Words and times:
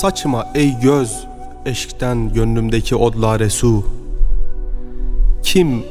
Saçma 0.00 0.46
ey 0.54 0.80
göz 0.80 1.26
eşkten 1.66 2.32
gönlümdeki 2.32 2.96
odlare 2.96 3.50
su. 3.50 3.84
Kim 5.42 5.84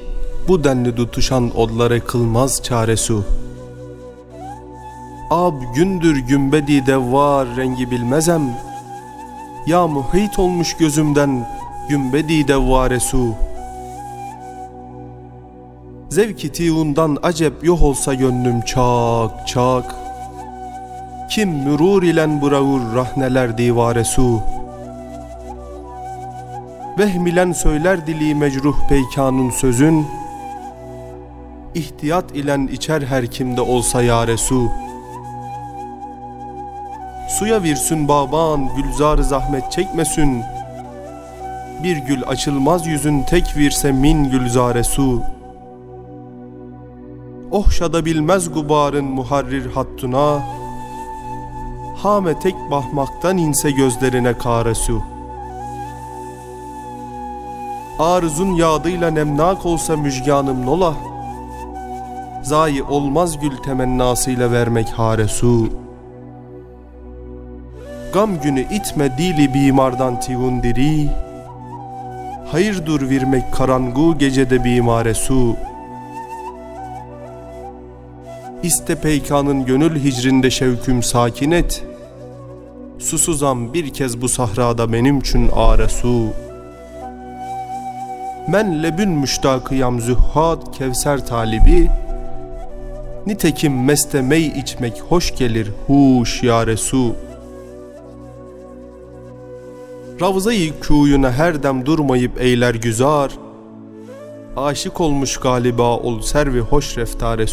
bu 0.48 0.64
denli 0.64 0.96
tutuşan 0.96 1.58
odları 1.58 2.06
kılmaz 2.06 2.64
çare 2.64 2.98
su? 2.98 3.24
Ab 5.30 5.56
gündür 5.76 6.18
gümbedi 6.18 6.86
devvar 6.86 7.48
rengi 7.58 7.92
bilmezem. 7.92 8.58
Ya 9.68 9.88
muhit 9.88 10.40
olmuş 10.40 10.78
gözümden 10.78 11.48
gümbedi 11.90 12.48
devvare 12.48 13.00
su. 13.00 13.34
Zevki 16.10 16.52
tiundan 16.52 17.18
acep 17.24 17.64
yok 17.64 17.82
olsa 17.82 18.14
gönlüm 18.14 18.62
çak 18.62 19.48
çak 19.48 19.99
Kim 21.30 21.50
mürur 21.50 22.04
ilen 22.04 22.42
bıravur 22.42 22.96
rahneler 22.96 23.58
divare 23.58 24.04
su? 24.04 24.42
Vehmilen 27.00 27.52
söyler 27.52 28.08
dili 28.08 28.36
mecruh 28.36 28.76
peykanın 28.90 29.50
sözün. 29.50 30.08
İhtiyat 31.76 32.32
ilen 32.36 32.68
içer 32.68 33.02
her 33.02 33.28
kimde 33.28 33.62
olsa 33.62 34.04
yare 34.04 34.38
su. 34.38 34.70
Suya 37.30 37.64
virsün 37.64 38.08
baban 38.08 38.76
gülzar 38.76 39.18
zahmet 39.18 39.72
çekmesin. 39.72 40.44
Bir 41.84 41.98
gül 41.98 42.24
açılmaz 42.28 42.88
yüzün 42.88 43.24
tek 43.24 43.58
virse 43.58 43.92
min 43.92 44.32
gülzare 44.32 44.84
su. 44.84 45.22
Ohşada 47.52 48.06
bilmez 48.06 48.54
gubarın 48.54 49.06
muharrir 49.06 49.72
hattuna 49.72 50.59
Hame 52.04 52.40
tek 52.40 52.56
bahmaktan 52.72 53.38
inse 53.38 53.72
gözlerine 53.72 54.34
kare 54.34 54.76
su. 54.76 55.02
Arzun 58.00 58.56
yağdıyla 58.56 59.12
nemnak 59.12 59.66
olsa 59.66 59.98
müjganım 59.98 60.66
nola. 60.66 60.94
Zayi 62.44 62.84
olmaz 62.84 63.40
gül 63.40 63.58
temennasıyla 63.58 64.52
vermek 64.52 64.90
hare 64.90 65.28
su. 65.28 65.70
Gam 68.14 68.42
günü 68.42 68.62
itme 68.62 69.18
dili 69.18 69.54
bimardan 69.54 70.20
tivun 70.20 70.64
diri. 70.64 71.10
Hayır 72.52 72.86
dur 72.86 73.10
vermek 73.10 73.54
karangu 73.54 74.18
gecede 74.18 74.64
bimare 74.64 75.14
su 75.14 75.56
İste 78.64 78.96
peykanın 78.96 79.66
gönül 79.66 80.04
hicrində 80.04 80.52
şevküm 80.52 81.04
sakin 81.04 81.52
et. 81.52 81.84
Susuzam 83.00 83.74
bir 83.74 83.94
kez 83.94 84.22
bu 84.22 84.30
sahrada 84.30 84.94
benim 84.94 85.22
çün 85.22 85.50
are 85.56 85.90
su. 85.90 86.26
Men 88.48 88.84
lebün 88.84 89.10
müştakıyam 89.10 90.02
zühhad 90.02 90.74
kevser 90.78 91.28
talibi. 91.28 91.90
Nitekim 93.28 93.84
meste 93.84 94.22
mey 94.22 94.48
içmek 94.48 95.02
hoş 95.10 95.36
gelir 95.36 95.72
huş 95.88 96.44
ya 96.44 96.78
su. 96.78 97.16
Ravza-i 100.22 100.80
kuyuna 100.80 101.32
her 101.32 101.64
dem 101.64 101.86
durmayıp 101.86 102.42
eyler 102.42 102.76
güzar. 102.76 103.32
Aşık 104.58 105.02
olmuş 105.02 105.38
galiba 105.38 105.98
ol 105.98 106.22
servi 106.22 106.60
hoş 106.60 106.98
reftare 106.98 107.48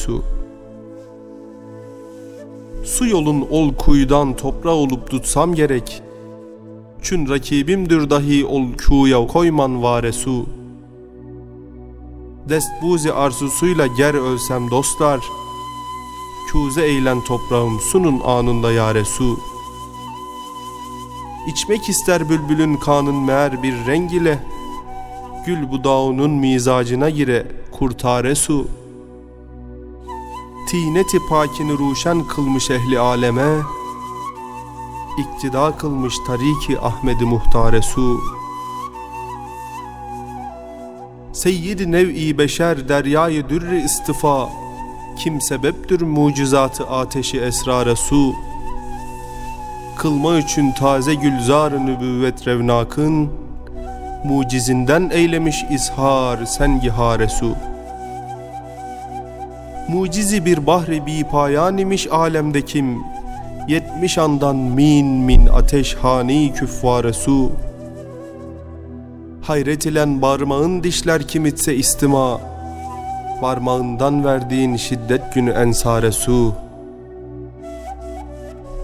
su 2.97 3.07
yolun 3.07 3.47
ol 3.51 3.75
kuyudan 3.75 4.37
toprağı 4.37 4.75
olup 4.75 5.11
tutsam 5.11 5.55
gerek. 5.55 6.03
Çün 7.03 7.29
rakibimdir 7.29 8.11
dahi 8.11 8.47
ol 8.47 8.65
kuya 8.87 9.27
koyman 9.27 9.83
vare 9.83 10.13
su. 10.13 10.47
Destbuzi 12.49 13.13
arzusuyla 13.13 13.87
ger 13.87 14.15
ölsem 14.15 14.71
dostlar. 14.71 15.21
Kuze 16.53 16.87
eğlen 16.87 17.21
toprağım 17.21 17.81
sunun 17.81 18.21
anında 18.21 18.73
yare 18.73 19.05
su. 19.05 19.39
İçmek 21.49 21.89
ister 21.89 22.29
bülbülün 22.31 22.77
kanın 22.77 23.17
meğer 23.17 23.63
bir 23.63 23.75
reng 23.87 24.13
ile. 24.13 24.39
Gül 25.47 25.71
budağının 25.71 26.31
mizacına 26.31 27.11
gire 27.11 27.47
kurtare 27.73 28.35
su 28.35 28.67
Tineti 30.67 31.19
pakini 31.29 31.73
ruşen 31.73 32.25
kılmış 32.25 32.71
ehli 32.71 32.99
aleme 32.99 33.63
İktida 35.19 35.77
kılmış 35.77 36.15
tariki 36.27 36.81
Ahmedi 36.81 37.25
Muhtare 37.25 37.83
su. 37.83 38.21
Seyyid 41.33 41.81
nev'i 41.93 42.39
beşer 42.39 42.89
deryayı 42.89 43.49
dürri 43.49 43.83
istifa 43.83 44.49
Kim 45.19 45.41
sebeptür 45.41 46.01
mucizatı 46.01 46.87
ateşi 46.87 47.41
esrara 47.41 47.97
su? 47.97 48.35
Kılma 49.97 50.39
için 50.39 50.73
taze 50.73 51.15
gülzar 51.15 51.87
nübüvvet 51.87 52.47
revnakın 52.47 53.31
Mucizinden 54.25 55.11
eylemiş 55.13 55.65
izhar 55.71 56.45
sengihare 56.47 57.29
su 57.29 57.55
Mucizi 59.89 60.45
bir 60.45 60.67
bahri 60.67 61.07
bi 61.07 61.25
payan 61.25 61.79
imiş 61.79 62.07
alemdekim 62.11 62.99
Yetmiş 63.69 64.19
andan 64.19 64.57
min 64.57 65.07
min 65.07 65.47
ateş 65.47 65.95
hani 65.95 66.53
küffare 66.55 67.13
su. 67.13 67.53
Hayret 69.43 69.87
ilen 69.87 70.23
barmağın 70.23 70.83
dişler 70.83 71.29
kimitse 71.29 71.75
istima. 71.75 72.41
Parmağından 73.41 74.25
verdiğin 74.25 74.77
şiddet 74.77 75.35
günü 75.35 75.51
ensare 75.51 76.13
su. 76.13 76.55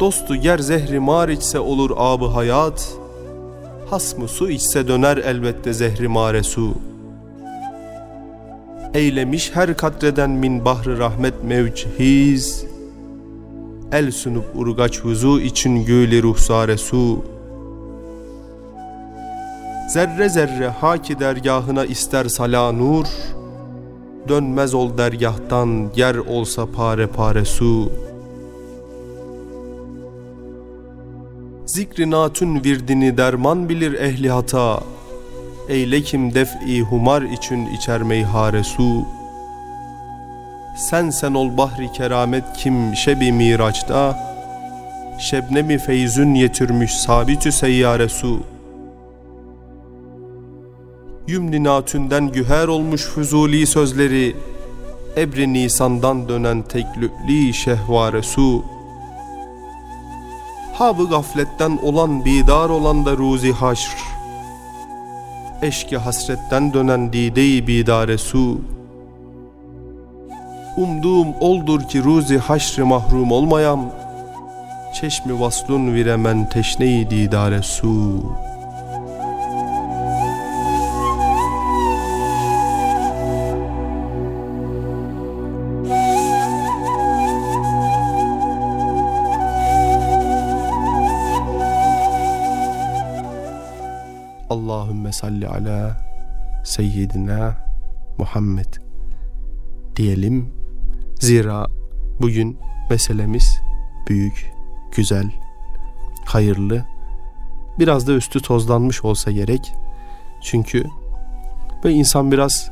Dostu 0.01 0.37
ger 0.37 0.59
zehri 0.59 1.01
mar 1.01 1.29
içse 1.29 1.61
olur 1.61 1.91
abı 1.97 2.27
hayat. 2.27 2.93
Hasmı 3.91 4.29
su 4.29 4.51
içse 4.51 4.89
döner 4.89 5.17
elbette 5.17 5.73
zehri 5.73 6.09
mare 6.09 6.43
su 6.43 6.92
Eylemiş 8.95 9.51
her 9.55 9.77
katreden 9.77 10.31
min 10.31 10.65
bahri 10.65 10.99
rahmet 10.99 11.45
mevcihiz. 11.45 12.65
El 13.93 14.11
sunup 14.11 14.45
urgaç 14.55 15.01
huzu 15.01 15.41
için 15.41 15.85
gülü 15.85 16.23
ruhsare 16.23 16.77
su 16.77 17.25
Zerre 19.89 20.29
zerre 20.29 20.69
haki 20.69 21.21
dergahına 21.21 21.85
ister 21.85 22.25
sala 22.25 22.73
nur 22.73 23.07
Dönmez 24.29 24.75
ol 24.75 24.99
dergahtan 24.99 25.91
yer 25.97 26.15
olsa 26.15 26.67
pare 26.67 27.07
pare 27.07 27.45
su. 27.45 27.93
Zikri 31.67 32.11
natun 32.11 32.65
virdini 32.65 33.17
derman 33.17 33.69
bilir 33.69 33.93
ehli 33.93 34.31
hata 34.31 34.81
Eyle 35.73 36.03
kim 36.03 36.35
def'i 36.35 36.81
humar 36.81 37.23
için 37.23 37.67
içer 37.67 38.03
meyhare 38.03 38.65
su. 38.65 39.05
Sen 40.77 41.11
sen 41.11 41.35
ol 41.35 41.57
bahri 41.57 41.93
keramet 41.93 42.45
kim 42.57 42.97
şebi 42.97 43.33
miraçta. 43.33 44.19
Şebnemi 45.19 45.79
feyzün 45.79 46.35
yetirmiş 46.35 46.95
sabitü 46.95 47.53
seyyare 47.53 48.09
su. 48.09 48.41
Yümni 51.27 51.65
natünden 51.65 52.29
güher 52.29 52.69
olmuş 52.69 53.03
füzuli 53.03 53.67
sözleri. 53.67 54.37
Ebri 55.17 55.53
Nisan'dan 55.53 56.29
dönen 56.29 56.63
teklü'li 56.63 57.55
şehvare 57.55 58.23
su. 58.23 58.65
Habı 60.75 61.09
gafletten 61.09 61.79
olan 61.83 62.25
bidar 62.25 62.69
olan 62.69 63.07
da 63.07 63.17
ruzi 63.17 63.53
haşr 63.53 64.12
Eşki 65.63 65.97
hasretten 65.97 66.73
dönen 66.73 67.13
dide-i 67.13 67.67
bidare 67.67 68.19
su. 68.19 68.61
Umduğum 70.77 71.29
oldur 71.41 71.81
ki 71.89 72.05
ruzi 72.05 72.39
haşr 72.39 72.83
mahrum 72.83 73.33
olmayam 73.33 73.91
Çeşmi 74.95 75.41
vaslun 75.41 75.95
viremen 75.95 76.49
teşne-i 76.49 77.11
didare 77.11 77.63
su 77.63 78.23
Salli 95.13 95.49
ala 95.49 95.97
seyyidina 96.65 97.57
Muhammed 98.19 98.75
diyelim. 99.97 100.53
Zira 101.21 101.67
bugün 102.21 102.59
meselemiz 102.91 103.61
büyük, 104.09 104.53
güzel, 104.97 105.31
hayırlı 106.25 106.85
biraz 107.79 108.07
da 108.07 108.13
üstü 108.13 108.41
tozlanmış 108.41 109.05
olsa 109.05 109.31
gerek. 109.31 109.73
Çünkü 110.43 110.85
ve 111.85 111.93
insan 111.93 112.33
biraz 112.33 112.71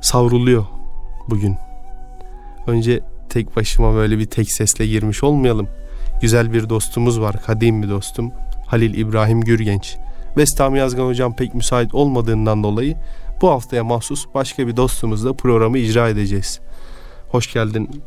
savruluyor 0.00 0.66
bugün. 1.30 1.56
Önce 2.66 3.00
tek 3.28 3.56
başıma 3.56 3.94
böyle 3.94 4.18
bir 4.18 4.26
tek 4.26 4.52
sesle 4.52 4.86
girmiş 4.86 5.24
olmayalım. 5.24 5.68
Güzel 6.20 6.52
bir 6.52 6.68
dostumuz 6.68 7.20
var, 7.20 7.42
kadim 7.42 7.82
bir 7.82 7.88
dostum. 7.88 8.32
Halil 8.66 8.94
İbrahim 8.94 9.40
Gürgenç. 9.40 9.96
Bestami 10.36 10.78
Yazgan 10.78 11.06
hocam 11.06 11.36
pek 11.36 11.54
müsait 11.54 11.94
olmadığından 11.94 12.62
dolayı 12.62 12.96
bu 13.42 13.50
haftaya 13.50 13.84
mahsus 13.84 14.26
başka 14.34 14.66
bir 14.66 14.76
dostumuzla 14.76 15.32
programı 15.32 15.78
icra 15.78 16.08
edeceğiz. 16.08 16.60
Hoş 17.28 17.52
geldin. 17.52 18.02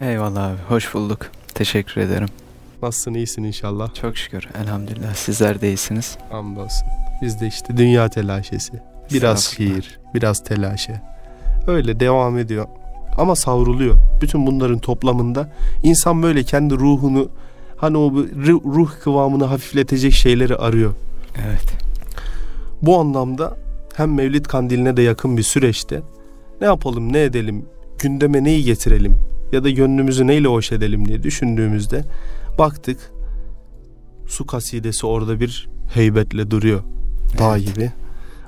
Eyvallah 0.00 0.46
abi, 0.46 0.58
hoş 0.68 0.94
bulduk. 0.94 1.30
Teşekkür 1.54 2.00
ederim. 2.00 2.28
Nasılsın, 2.82 3.14
iyisin 3.14 3.44
inşallah? 3.44 3.94
Çok 3.94 4.16
şükür, 4.16 4.48
elhamdülillah. 4.62 5.14
Sizler 5.14 5.60
de 5.60 5.68
iyisiniz. 5.68 6.18
Hamdolsun. 6.30 6.88
Biz 7.22 7.40
de 7.40 7.46
işte 7.46 7.76
dünya 7.76 8.08
telaşesi. 8.08 8.72
Biraz 9.12 9.44
şiir, 9.44 9.98
biraz 10.14 10.44
telaşe. 10.44 11.00
Öyle 11.66 12.00
devam 12.00 12.38
ediyor. 12.38 12.66
Ama 13.18 13.36
savruluyor. 13.36 13.96
Bütün 14.22 14.46
bunların 14.46 14.78
toplamında 14.78 15.48
insan 15.82 16.22
böyle 16.22 16.42
kendi 16.42 16.74
ruhunu 16.74 17.28
hani 17.76 17.96
o 17.96 18.12
ruh 18.64 18.90
kıvamını 19.02 19.44
hafifletecek 19.44 20.12
şeyleri 20.12 20.56
arıyor. 20.56 20.94
Evet. 21.36 21.66
Bu 22.82 22.98
anlamda 22.98 23.56
hem 23.94 24.14
Mevlid 24.14 24.44
Kandili'ne 24.44 24.96
de 24.96 25.02
yakın 25.02 25.36
bir 25.36 25.42
süreçte 25.42 26.02
ne 26.60 26.66
yapalım 26.66 27.12
ne 27.12 27.22
edelim 27.22 27.66
gündeme 27.98 28.44
neyi 28.44 28.64
getirelim 28.64 29.16
ya 29.52 29.64
da 29.64 29.70
gönlümüzü 29.70 30.26
neyle 30.26 30.48
hoş 30.48 30.72
edelim 30.72 31.08
diye 31.08 31.22
düşündüğümüzde 31.22 32.04
baktık 32.58 33.12
su 34.26 34.46
kasidesi 34.46 35.06
orada 35.06 35.40
bir 35.40 35.68
heybetle 35.94 36.50
duruyor 36.50 36.82
dağ 37.38 37.56
evet. 37.58 37.66
gibi. 37.66 37.92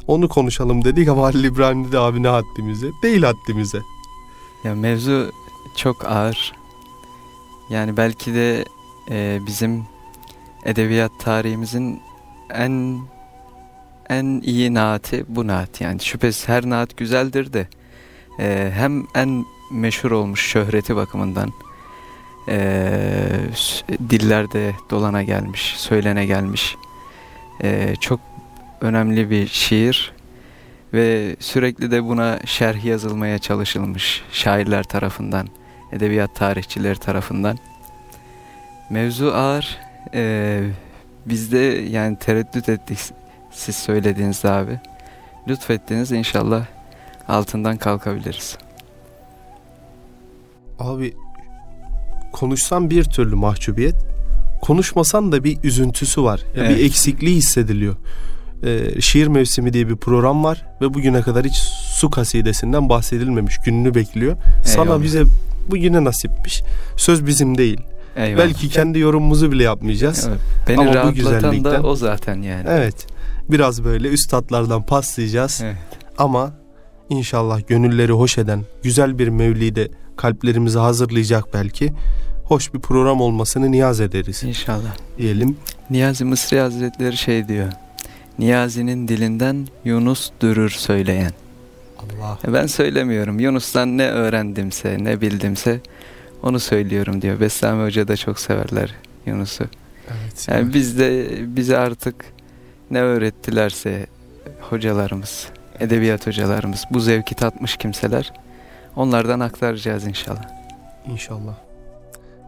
Onu 0.06 0.28
konuşalım 0.28 0.85
dedik 0.85 1.08
ama 1.08 1.23
Halil 1.23 1.44
İbrahim 1.44 1.85
dedi 1.88 1.99
abi 1.99 2.23
ne 2.23 2.28
haddimize? 2.28 2.87
Değil 3.02 3.23
haddimize. 3.23 3.78
Ya 4.64 4.75
mevzu 4.75 5.31
çok 5.76 6.05
ağır. 6.05 6.52
Yani 7.70 7.96
belki 7.96 8.35
de 8.35 8.64
e, 9.11 9.38
bizim 9.46 9.82
edebiyat 10.64 11.12
tarihimizin 11.20 12.00
en 12.54 13.00
en 14.08 14.40
iyi 14.44 14.75
naati 14.75 15.25
bu 15.28 15.46
naat. 15.46 15.81
Yani 15.81 16.00
şüphesiz 16.00 16.49
her 16.49 16.70
naat 16.70 16.96
güzeldir 16.96 17.52
de 17.52 17.66
e, 18.40 18.70
hem 18.75 19.04
en 19.14 19.44
meşhur 19.72 20.10
olmuş 20.10 20.46
şöhreti 20.46 20.96
bakımından 20.96 21.52
e, 22.49 22.90
dillerde 24.10 24.72
dolana 24.90 25.22
gelmiş 25.22 25.75
söylene 25.76 26.26
gelmiş 26.26 26.76
e, 27.62 27.94
çok 28.00 28.20
önemli 28.81 29.31
bir 29.31 29.46
şiir 29.46 30.12
ve 30.93 31.37
sürekli 31.40 31.90
de 31.90 32.04
buna 32.04 32.40
şerh 32.46 32.84
yazılmaya 32.84 33.38
çalışılmış 33.38 34.22
şairler 34.32 34.82
tarafından 34.82 35.49
edebiyat 35.93 36.34
tarihçileri 36.34 36.99
tarafından. 36.99 37.58
Mevzu 38.90 39.32
ağır 39.32 39.78
e, 40.14 40.60
biz 41.27 41.53
de 41.53 41.59
yani 41.91 42.17
tereddüt 42.17 42.69
ettik 42.69 42.99
siz 43.51 43.77
söylediğinizde 43.77 44.51
abi. 44.51 44.81
Lütfettiniz 45.49 46.13
inşallah 46.13 46.67
altından 47.29 47.77
kalkabiliriz. 47.77 48.59
Abi 50.79 51.15
konuşsan 52.33 52.91
bir 52.91 53.05
türlü 53.05 53.35
mahcubiyet, 53.35 53.95
konuşmasan 54.63 55.33
da 55.33 55.45
bir 55.45 55.59
üzüntüsü 55.65 56.23
var. 56.23 56.41
Evet. 56.57 56.71
Bir 56.71 56.85
eksikliği 56.85 57.37
hissediliyor. 57.37 57.97
Ee, 58.65 59.01
şiir 59.01 59.27
mevsimi 59.27 59.73
diye 59.73 59.89
bir 59.89 59.97
program 59.97 60.45
var 60.45 60.65
ve 60.81 60.95
bugüne 60.95 61.23
kadar 61.23 61.45
hiç 61.45 61.57
su 61.97 62.11
kasidesinden 62.11 62.89
bahsedilmemiş. 62.89 63.59
Gününü 63.59 63.95
bekliyor. 63.95 64.37
Eyvallah. 64.37 64.65
Sana 64.65 65.03
bize 65.03 65.23
bugüne 65.71 66.05
nasipmiş. 66.05 66.63
Söz 66.97 67.27
bizim 67.27 67.59
değil. 67.59 67.81
Eyvallah. 68.17 68.44
Belki 68.44 68.69
kendi 68.69 68.99
yorumumuzu 68.99 69.53
bile 69.53 69.62
yapmayacağız. 69.62 70.26
Evet. 70.29 70.41
Beni 70.69 70.79
Ama 70.79 70.94
rahatlatan 70.94 71.11
bu 71.11 71.14
güzellikten, 71.14 71.64
da 71.64 71.82
o 71.82 71.97
zaten 71.97 72.43
yani. 72.43 72.64
Evet. 72.69 73.06
Biraz 73.49 73.85
böyle 73.85 74.09
üst 74.09 74.31
tatlardan 74.31 74.82
paslayacağız. 74.82 75.61
Evet. 75.64 75.76
Ama 76.19 76.53
inşallah 77.09 77.69
gönülleri 77.69 78.12
hoş 78.12 78.38
eden 78.38 78.61
güzel 78.82 79.19
bir 79.19 79.29
mevlide 79.29 79.88
kalplerimizi 80.17 80.79
hazırlayacak 80.79 81.55
belki. 81.55 81.93
Hoş 82.44 82.75
bir 82.75 82.81
program 82.81 83.20
olmasını 83.20 83.73
niyaz 83.73 84.00
ederiz. 84.00 84.43
İnşallah. 84.43 84.97
Diyelim. 85.19 85.56
Niyazi 85.91 86.25
Mısri 86.25 86.61
Hazretleri 86.61 87.17
şey 87.17 87.49
diyor. 87.49 87.69
Niyazi'nin 88.38 89.09
dilinden 89.09 89.67
Yunus 89.85 90.31
dürür 90.41 90.70
söyleyen. 90.70 91.32
Allah. 91.99 92.38
E 92.49 92.53
ben 92.53 92.67
söylemiyorum. 92.67 93.41
Yunus'tan 93.41 93.99
ne 93.99 94.09
öğrendimse, 94.09 94.97
ne 95.00 95.20
bildimse 95.20 95.81
onu 96.43 96.61
söylüyorum 96.61 97.23
diyor. 97.23 97.41
Bestami 97.41 97.85
Hoca 97.85 98.09
da 98.09 98.17
çok 98.17 98.39
severler 98.39 98.94
Yunus'u. 99.27 99.65
Evet. 100.09 100.49
Yani 100.49 100.62
evet. 100.62 100.75
biz 100.75 100.99
de 100.99 101.29
bize 101.56 101.79
artık 101.79 102.25
ne 102.91 103.00
öğrettilerse 103.00 104.06
hocalarımız, 104.61 105.49
edebiyat 105.81 106.27
hocalarımız, 106.27 106.85
bu 106.91 107.00
zevki 107.00 107.35
tatmış 107.35 107.77
kimseler 107.77 108.33
onlardan 108.97 109.41
aktaracağız 109.41 110.06
inşallah. 110.06 110.49
İnşallah. 111.06 111.55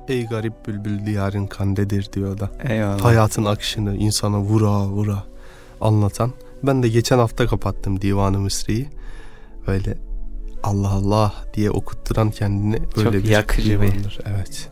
Ey 0.09 0.27
garip 0.27 0.67
bülbül 0.67 1.07
diyarın 1.07 1.47
kandedir 1.47 2.13
diyor 2.13 2.41
da. 2.41 2.51
Eyvallah. 2.69 3.05
Hayatın 3.05 3.45
akışını 3.45 3.97
insana 3.97 4.39
vura 4.39 4.87
vura 4.87 5.25
anlatan. 5.81 6.33
Ben 6.63 6.83
de 6.83 6.89
geçen 6.89 7.19
hafta 7.19 7.47
kapattım 7.47 8.01
Divan-ı 8.01 8.39
Mısri'yi. 8.39 8.89
Böyle 9.67 9.97
Allah 10.65 10.91
Allah 10.91 11.33
diye 11.55 11.71
okutturan 11.71 12.31
kendini 12.31 12.79
böyle 12.97 13.05
Çok 13.05 13.13
bir 13.13 13.29
yakıcı 13.29 13.83
bir. 13.83 14.19
Evet. 14.27 14.71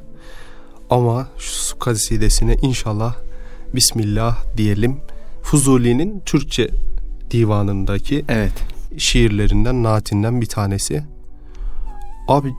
Ama 0.90 1.28
şu 1.38 1.52
su 1.52 1.78
kasidesine 1.78 2.56
inşallah 2.62 3.14
Bismillah 3.74 4.56
diyelim. 4.56 5.00
Fuzuli'nin 5.42 6.22
Türkçe 6.26 6.70
divanındaki 7.30 8.24
evet. 8.28 8.52
şiirlerinden, 8.98 9.82
naatinden 9.82 10.40
bir 10.40 10.46
tanesi. 10.46 11.04
Abi 12.28 12.52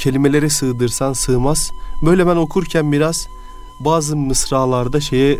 kelimelere 0.00 0.48
sığdırsan 0.48 1.12
sığmaz. 1.12 1.70
Böyle 2.06 2.26
ben 2.26 2.36
okurken 2.36 2.92
biraz 2.92 3.26
bazı 3.84 4.16
mısralarda 4.16 5.00
şeye 5.00 5.38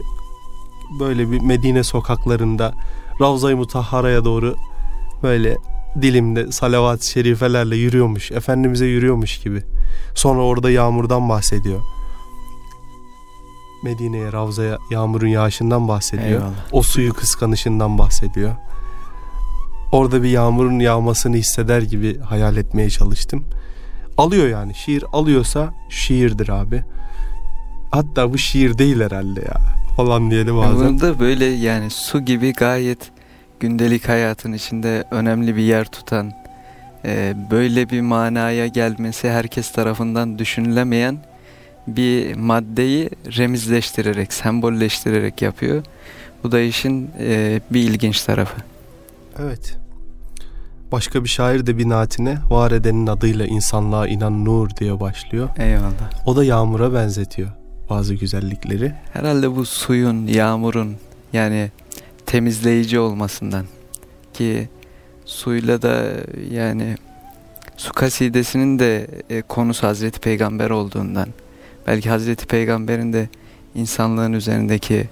böyle 1.00 1.30
bir 1.30 1.40
Medine 1.40 1.84
sokaklarında 1.84 2.74
Ravza-i 3.20 3.54
Mutahhara'ya 3.54 4.24
doğru 4.24 4.54
böyle 5.22 5.56
dilimde 6.02 6.52
salavat-ı 6.52 7.10
şerifelerle 7.10 7.76
yürüyormuş. 7.76 8.32
Efendimiz'e 8.32 8.86
yürüyormuş 8.86 9.38
gibi. 9.38 9.62
Sonra 10.14 10.40
orada 10.40 10.70
yağmurdan 10.70 11.28
bahsediyor. 11.28 11.80
Medine'ye, 13.82 14.32
Ravza'ya 14.32 14.78
yağmurun 14.90 15.26
yağışından 15.26 15.88
bahsediyor. 15.88 16.28
Eyvallah. 16.28 16.52
O 16.72 16.82
suyu 16.82 17.14
kıskanışından 17.14 17.98
bahsediyor. 17.98 18.52
Orada 19.92 20.22
bir 20.22 20.28
yağmurun 20.28 20.78
yağmasını 20.78 21.36
hisseder 21.36 21.82
gibi 21.82 22.18
hayal 22.18 22.56
etmeye 22.56 22.90
çalıştım. 22.90 23.44
Alıyor 24.16 24.48
yani. 24.48 24.74
Şiir 24.74 25.04
alıyorsa 25.12 25.74
şiirdir 25.88 26.48
abi. 26.48 26.84
Hatta 27.90 28.32
bu 28.32 28.38
şiir 28.38 28.78
değil 28.78 29.00
herhalde 29.00 29.40
ya 29.40 29.56
falan 29.96 30.30
diyelim 30.30 30.56
bazen. 30.56 30.88
Bunu 30.88 31.00
da 31.00 31.18
böyle 31.20 31.44
yani 31.44 31.90
su 31.90 32.20
gibi 32.20 32.52
gayet 32.52 33.10
gündelik 33.60 34.08
hayatın 34.08 34.52
içinde 34.52 35.04
önemli 35.10 35.56
bir 35.56 35.62
yer 35.62 35.84
tutan 35.84 36.32
e, 37.04 37.34
böyle 37.50 37.90
bir 37.90 38.00
manaya 38.00 38.66
gelmesi 38.66 39.30
herkes 39.30 39.72
tarafından 39.72 40.38
düşünülemeyen 40.38 41.18
bir 41.86 42.34
maddeyi 42.34 43.10
remizleştirerek, 43.38 44.32
sembolleştirerek 44.32 45.42
yapıyor. 45.42 45.82
Bu 46.44 46.52
da 46.52 46.60
işin 46.60 47.10
e, 47.18 47.60
bir 47.70 47.80
ilginç 47.80 48.22
tarafı. 48.22 48.60
Evet. 49.38 49.78
Başka 50.92 51.24
bir 51.24 51.28
şair 51.28 51.66
de 51.66 51.78
bir 51.78 51.88
naatine 51.88 52.38
var 52.50 52.70
edenin 52.70 53.06
adıyla 53.06 53.46
insanlığa 53.46 54.08
inan 54.08 54.44
nur 54.44 54.70
diye 54.70 55.00
başlıyor. 55.00 55.48
Eyvallah. 55.58 56.26
O 56.26 56.36
da 56.36 56.44
yağmura 56.44 56.94
benzetiyor 56.94 57.50
bazı 57.90 58.14
güzellikleri. 58.14 58.92
Herhalde 59.12 59.56
bu 59.56 59.66
suyun, 59.66 60.26
yağmurun 60.26 60.96
yani 61.32 61.70
temizleyici 62.30 62.98
olmasından 62.98 63.64
ki 64.34 64.68
suyla 65.24 65.82
da 65.82 66.14
yani 66.50 66.96
su 67.76 67.92
kasidesinin 67.92 68.78
de 68.78 69.06
e, 69.30 69.42
konusu 69.42 69.86
Hazreti 69.86 70.20
Peygamber 70.20 70.70
olduğundan 70.70 71.28
belki 71.86 72.10
Hazreti 72.10 72.46
Peygamber'in 72.46 73.12
de 73.12 73.28
insanlığın 73.74 74.32
üzerindeki 74.32 75.08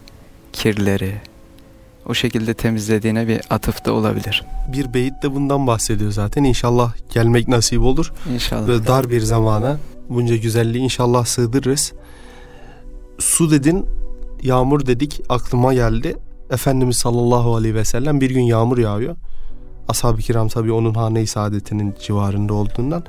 kirleri 0.53 1.15
o 2.07 2.15
şekilde 2.15 2.55
temizlediğine 2.55 3.29
bir 3.29 3.41
atıf 3.51 3.85
da 3.85 3.93
olabilir. 3.93 4.45
Bir 4.73 4.95
beyit 4.95 5.23
de 5.23 5.35
bundan 5.35 5.67
bahsediyor 5.67 6.13
zaten. 6.13 6.45
İnşallah 6.45 6.95
gelmek 7.15 7.49
nasip 7.49 7.83
olur. 7.83 8.13
İnşallah. 8.35 8.69
Böyle 8.69 8.87
dar 8.87 9.11
bir 9.11 9.21
zamana 9.21 9.79
bunca 10.09 10.37
güzelliği 10.37 10.85
inşallah 10.85 11.25
sığdırırız. 11.25 11.93
Su 13.19 13.51
dedin 13.51 13.87
yağmur 14.43 14.87
dedik 14.87 15.21
aklıma 15.29 15.75
geldi. 15.75 16.17
Efendimiz 16.51 16.97
sallallahu 16.97 17.57
aleyhi 17.57 17.75
ve 17.75 17.85
sellem 17.85 18.21
bir 18.21 18.31
gün 18.31 18.43
yağmur 18.43 18.79
yağıyor. 18.79 19.17
Ashab-ı 19.89 20.19
kiram 20.19 20.49
tabii 20.49 20.73
onun 20.73 20.95
hane-i 20.95 21.27
saadetinin 21.27 21.95
civarında 22.01 22.55
olduğundan 22.55 23.05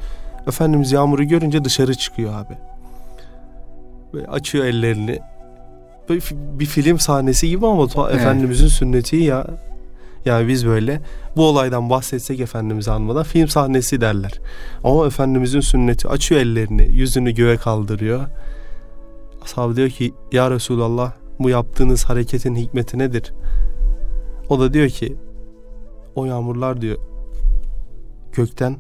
Efendimiz 0.47 0.91
yağmuru 0.91 1.23
görünce 1.23 1.63
dışarı 1.63 1.95
çıkıyor 1.95 2.33
abi. 2.33 2.57
Ve 4.13 4.27
açıyor 4.27 4.65
ellerini. 4.65 5.19
Böyle 6.09 6.21
bir 6.31 6.65
film 6.65 6.99
sahnesi 6.99 7.49
gibi 7.49 7.67
ama 7.67 7.87
evet. 8.09 8.21
Efendimizin 8.21 8.67
sünneti 8.67 9.15
ya. 9.15 9.47
Yani 10.25 10.47
biz 10.47 10.65
böyle 10.65 11.01
bu 11.35 11.47
olaydan 11.47 11.89
bahsetsek 11.89 12.39
Efendimiz'i 12.39 12.91
anmadan 12.91 13.23
film 13.23 13.47
sahnesi 13.47 14.01
derler. 14.01 14.39
Ama 14.83 15.05
Efendimizin 15.05 15.59
sünneti 15.59 16.07
açıyor 16.07 16.41
ellerini, 16.41 16.87
yüzünü 16.91 17.31
göğe 17.31 17.57
kaldırıyor. 17.57 18.25
Ashab 19.43 19.75
diyor 19.75 19.89
ki 19.89 20.13
ya 20.31 20.51
Resulallah 20.51 21.11
bu 21.39 21.49
yaptığınız 21.49 22.05
hareketin 22.05 22.55
hikmeti 22.55 22.99
nedir? 22.99 23.33
O 24.49 24.59
da 24.59 24.73
diyor 24.73 24.89
ki 24.89 25.15
o 26.15 26.25
yağmurlar 26.25 26.81
diyor 26.81 26.97
gökten 28.33 28.77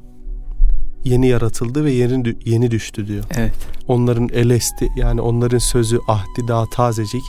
yeni 1.03 1.27
yaratıldı 1.27 1.85
ve 1.85 1.91
yeni 1.91 2.35
yeni 2.45 2.71
düştü 2.71 3.07
diyor. 3.07 3.23
Evet. 3.37 3.53
Onların 3.87 4.29
elesti 4.29 4.89
yani 4.95 5.21
onların 5.21 5.57
sözü 5.57 5.99
ahdi 6.07 6.47
daha 6.47 6.65
tazecik. 6.65 7.23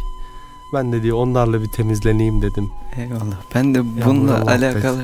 Ben 0.74 0.92
de 0.92 1.02
diyor 1.02 1.16
onlarla 1.16 1.62
bir 1.62 1.68
temizleneyim 1.76 2.42
dedim. 2.42 2.70
Eyvallah. 2.96 3.40
Ben 3.54 3.74
de 3.74 3.82
bununla 4.06 4.42
alakalı 4.46 5.02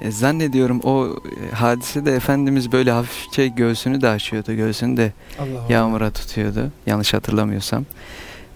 e, 0.00 0.10
zannediyorum 0.10 0.80
o 0.80 1.06
e, 1.06 1.54
hadise 1.54 2.06
de 2.06 2.14
Efendimiz 2.14 2.72
böyle 2.72 2.90
hafifçe 2.90 3.48
göğsünü 3.48 4.00
de 4.00 4.08
açıyordu. 4.08 4.52
Göğsünü 4.52 4.96
de 4.96 5.12
Allah 5.38 5.72
yağmura 5.72 6.04
Allah. 6.04 6.12
tutuyordu. 6.12 6.72
Yanlış 6.86 7.14
hatırlamıyorsam. 7.14 7.84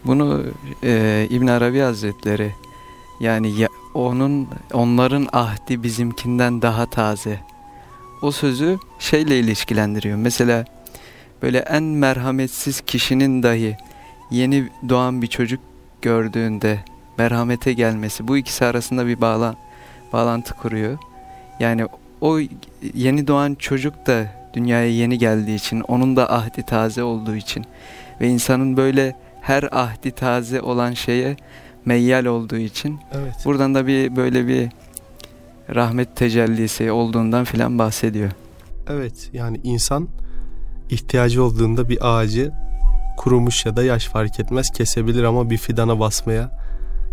Bunu 0.04 0.44
e, 0.82 1.26
İbn 1.30 1.46
Arabi 1.46 1.78
Hazretleri 1.78 2.52
yani 3.20 3.60
ya, 3.60 3.68
onun 3.94 4.48
onların 4.72 5.28
ahdi 5.32 5.82
bizimkinden 5.82 6.62
daha 6.62 6.86
taze. 6.86 7.40
O 8.22 8.30
sözü 8.30 8.78
şeyle 8.98 9.38
ilişkilendiriyor. 9.38 10.16
Mesela 10.16 10.64
böyle 11.42 11.58
en 11.58 11.82
merhametsiz 11.82 12.80
kişinin 12.80 13.42
dahi 13.42 13.76
yeni 14.30 14.68
doğan 14.88 15.22
bir 15.22 15.26
çocuk 15.26 15.60
gördüğünde 16.02 16.78
merhamete 17.18 17.72
gelmesi 17.72 18.28
bu 18.28 18.36
ikisi 18.36 18.64
arasında 18.64 19.06
bir 19.06 19.20
bağla, 19.20 19.54
bağlantı 20.12 20.54
kuruyor. 20.54 20.98
Yani 21.60 21.86
o 22.20 22.38
yeni 22.94 23.26
doğan 23.26 23.54
çocuk 23.54 24.06
da 24.06 24.26
dünyaya 24.54 24.90
yeni 24.90 25.18
geldiği 25.18 25.54
için 25.54 25.80
onun 25.80 26.16
da 26.16 26.32
ahdi 26.32 26.62
taze 26.62 27.02
olduğu 27.02 27.36
için 27.36 27.64
ve 28.20 28.28
insanın 28.28 28.76
böyle 28.76 29.16
her 29.40 29.68
ahdi 29.72 30.10
taze 30.10 30.60
olan 30.60 30.92
şeye 30.92 31.36
meyyal 31.84 32.24
olduğu 32.24 32.56
için 32.56 32.98
evet. 33.12 33.34
buradan 33.44 33.74
da 33.74 33.86
bir 33.86 34.16
böyle 34.16 34.46
bir 34.46 34.68
rahmet 35.74 36.16
tecellisi 36.16 36.92
olduğundan 36.92 37.44
filan 37.44 37.78
bahsediyor. 37.78 38.30
Evet 38.88 39.30
yani 39.32 39.60
insan 39.64 40.08
ihtiyacı 40.90 41.44
olduğunda 41.44 41.88
bir 41.88 41.98
ağacı 42.00 42.52
kurumuş 43.16 43.66
ya 43.66 43.76
da 43.76 43.82
yaş 43.82 44.06
fark 44.06 44.40
etmez 44.40 44.70
kesebilir 44.70 45.24
ama 45.24 45.50
bir 45.50 45.56
fidana 45.56 46.00
basmaya 46.00 46.50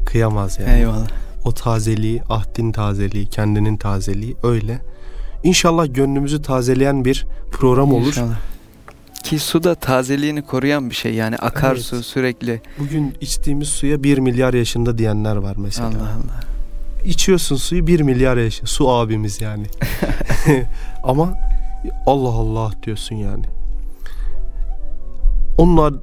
kıyamaz 0.05 0.59
yani. 0.59 0.79
Eyvallah. 0.79 1.07
O 1.45 1.51
tazeliği, 1.53 2.21
ahdin 2.29 2.71
tazeliği, 2.71 3.25
kendinin 3.25 3.77
tazeliği 3.77 4.35
öyle. 4.43 4.81
İnşallah 5.43 5.93
gönlümüzü 5.93 6.41
tazeleyen 6.41 7.05
bir 7.05 7.25
program 7.51 7.93
olur. 7.93 8.07
İnşallah. 8.07 8.39
Ki 9.27 9.39
su 9.39 9.63
da 9.63 9.75
tazeliğini 9.75 10.41
koruyan 10.41 10.89
bir 10.89 10.95
şey 10.95 11.13
yani 11.13 11.35
akarsu 11.35 11.95
evet. 11.95 12.05
sürekli. 12.05 12.61
Bugün 12.79 13.15
içtiğimiz 13.21 13.67
suya 13.67 14.03
bir 14.03 14.17
milyar 14.17 14.53
yaşında 14.53 14.97
diyenler 14.97 15.35
var 15.35 15.55
mesela. 15.57 15.87
Allah 15.87 15.95
Allah. 15.95 16.39
İçiyorsun 17.05 17.55
suyu 17.55 17.87
bir 17.87 17.99
milyar 18.01 18.37
yaşında. 18.37 18.67
Su 18.67 18.89
abimiz 18.89 19.41
yani. 19.41 19.65
Ama 21.03 21.33
Allah 22.05 22.29
Allah 22.29 22.71
diyorsun 22.83 23.15
yani. 23.15 23.45
Onlar 25.57 25.93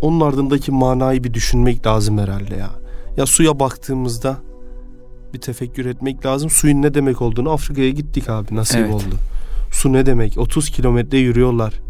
onun 0.00 0.20
ardındaki 0.20 0.72
manayı 0.72 1.24
bir 1.24 1.34
düşünmek 1.34 1.86
lazım 1.86 2.18
herhalde 2.18 2.54
ya. 2.56 2.70
Ya 3.16 3.26
suya 3.26 3.60
baktığımızda 3.60 4.36
bir 5.34 5.40
tefekkür 5.40 5.86
etmek 5.86 6.26
lazım. 6.26 6.50
Suyun 6.50 6.82
ne 6.82 6.94
demek 6.94 7.22
olduğunu 7.22 7.50
Afrika'ya 7.50 7.90
gittik 7.90 8.28
abi 8.28 8.56
nasip 8.56 8.80
evet. 8.80 8.94
oldu. 8.94 9.14
Su 9.72 9.92
ne 9.92 10.06
demek? 10.06 10.38
30 10.38 10.70
kilometre 10.70 11.18
yürüyorlar 11.18 11.87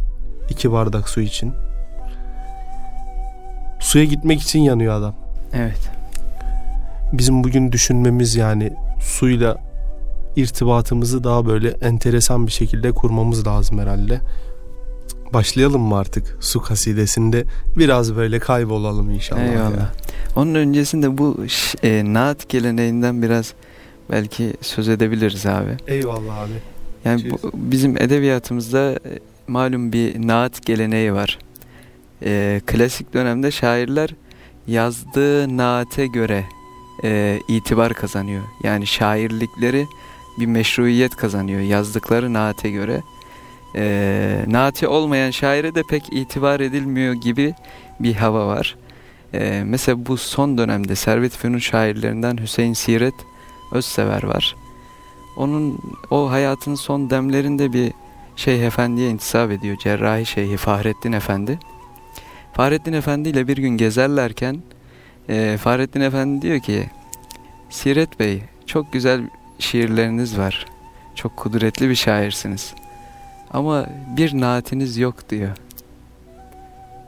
iki 0.51 0.73
bardak 0.73 1.09
su 1.09 1.21
için. 1.21 1.53
Suya 3.81 4.05
gitmek 4.05 4.41
için 4.41 4.61
yanıyor 4.61 4.95
adam. 4.95 5.15
Evet. 5.53 5.91
Bizim 7.13 7.45
bugün 7.45 7.73
düşünmemiz 7.73 8.37
yani 8.37 8.73
suyla 9.01 9.57
irtibatımızı 10.37 11.25
daha 11.25 11.47
böyle 11.47 11.69
enteresan 11.69 12.47
bir 12.47 12.53
şekilde 12.53 12.93
kurmamız 12.93 13.47
lazım 13.47 13.79
herhalde. 13.79 14.21
Başlayalım 15.33 15.83
mı 15.83 15.97
artık 15.97 16.37
su 16.41 16.63
kasidesinde 16.63 17.45
biraz 17.77 18.17
böyle 18.17 18.39
kaybolalım 18.39 19.11
inşallah. 19.11 19.43
Eyvallah. 19.43 19.77
Ya. 19.77 19.93
Onun 20.37 20.55
öncesinde 20.55 21.19
bu 21.19 21.37
e, 21.83 22.03
naat 22.07 22.49
geleneğinden 22.49 23.23
biraz 23.23 23.55
belki 24.11 24.55
söz 24.61 24.89
edebiliriz 24.89 25.47
abi. 25.47 25.77
Eyvallah 25.87 26.39
abi. 26.39 26.53
Yani 27.05 27.31
bu, 27.31 27.51
bizim 27.55 27.97
edebiyatımızda 27.97 28.93
e, 28.93 29.19
malum 29.49 29.93
bir 29.93 30.27
naat 30.29 30.67
geleneği 30.67 31.13
var. 31.13 31.39
E, 32.23 32.61
klasik 32.67 33.15
dönemde 33.15 33.51
şairler 33.51 34.11
yazdığı 34.67 35.57
naate 35.57 36.07
göre 36.07 36.45
e, 37.05 37.39
itibar 37.49 37.95
kazanıyor. 37.95 38.43
Yani 38.63 38.87
şairlikleri 38.87 39.87
bir 40.39 40.47
meşruiyet 40.47 41.17
kazanıyor 41.17 41.61
yazdıkları 41.61 42.33
naate 42.33 42.71
göre. 42.71 43.03
E, 43.77 44.45
naati 44.47 44.89
olmayan 44.89 45.31
şaire 45.31 45.75
de 45.75 45.83
pek 45.91 46.03
itibar 46.13 46.61
edilmiyor 46.61 47.15
gibi 47.15 47.55
bir 48.01 48.15
hava 48.15 48.47
var. 48.47 48.77
E, 49.35 49.63
mesela 49.67 50.07
bu 50.07 50.17
son 50.17 50.59
dönemde 50.59 50.97
Servet 50.97 51.37
Fünun 51.37 51.59
şairlerinden 51.59 52.37
Hüseyin 52.37 52.73
Siret 52.73 53.15
Özsever 53.73 54.23
var. 54.23 54.57
Onun 55.37 55.79
o 56.11 56.31
hayatın 56.31 56.75
son 56.75 57.11
demlerinde 57.11 57.73
bir 57.73 57.93
Şeyh 58.39 58.63
Efendi'ye 58.63 59.11
intisap 59.11 59.51
ediyor. 59.51 59.77
Cerrahi 59.77 60.27
Şeyhi 60.27 60.57
Fahrettin 60.57 61.13
Efendi. 61.13 61.59
Fahrettin 62.53 62.93
Efendi 62.93 63.29
ile 63.29 63.49
bir 63.49 63.57
gün 63.57 63.69
gezerlerken 63.69 64.63
e, 65.29 65.57
Fahrettin 65.57 66.01
Efendi 66.01 66.43
diyor 66.43 66.61
ki 66.61 66.87
Siret 67.71 68.21
Bey 68.21 68.43
çok 68.67 68.93
güzel 68.93 69.21
şiirleriniz 69.59 70.39
var. 70.39 70.67
Çok 71.15 71.37
kudretli 71.37 71.89
bir 71.89 71.95
şairsiniz. 71.95 72.75
Ama 73.51 73.87
bir 74.17 74.41
naatiniz 74.41 74.99
yok 74.99 75.31
diyor. 75.31 75.57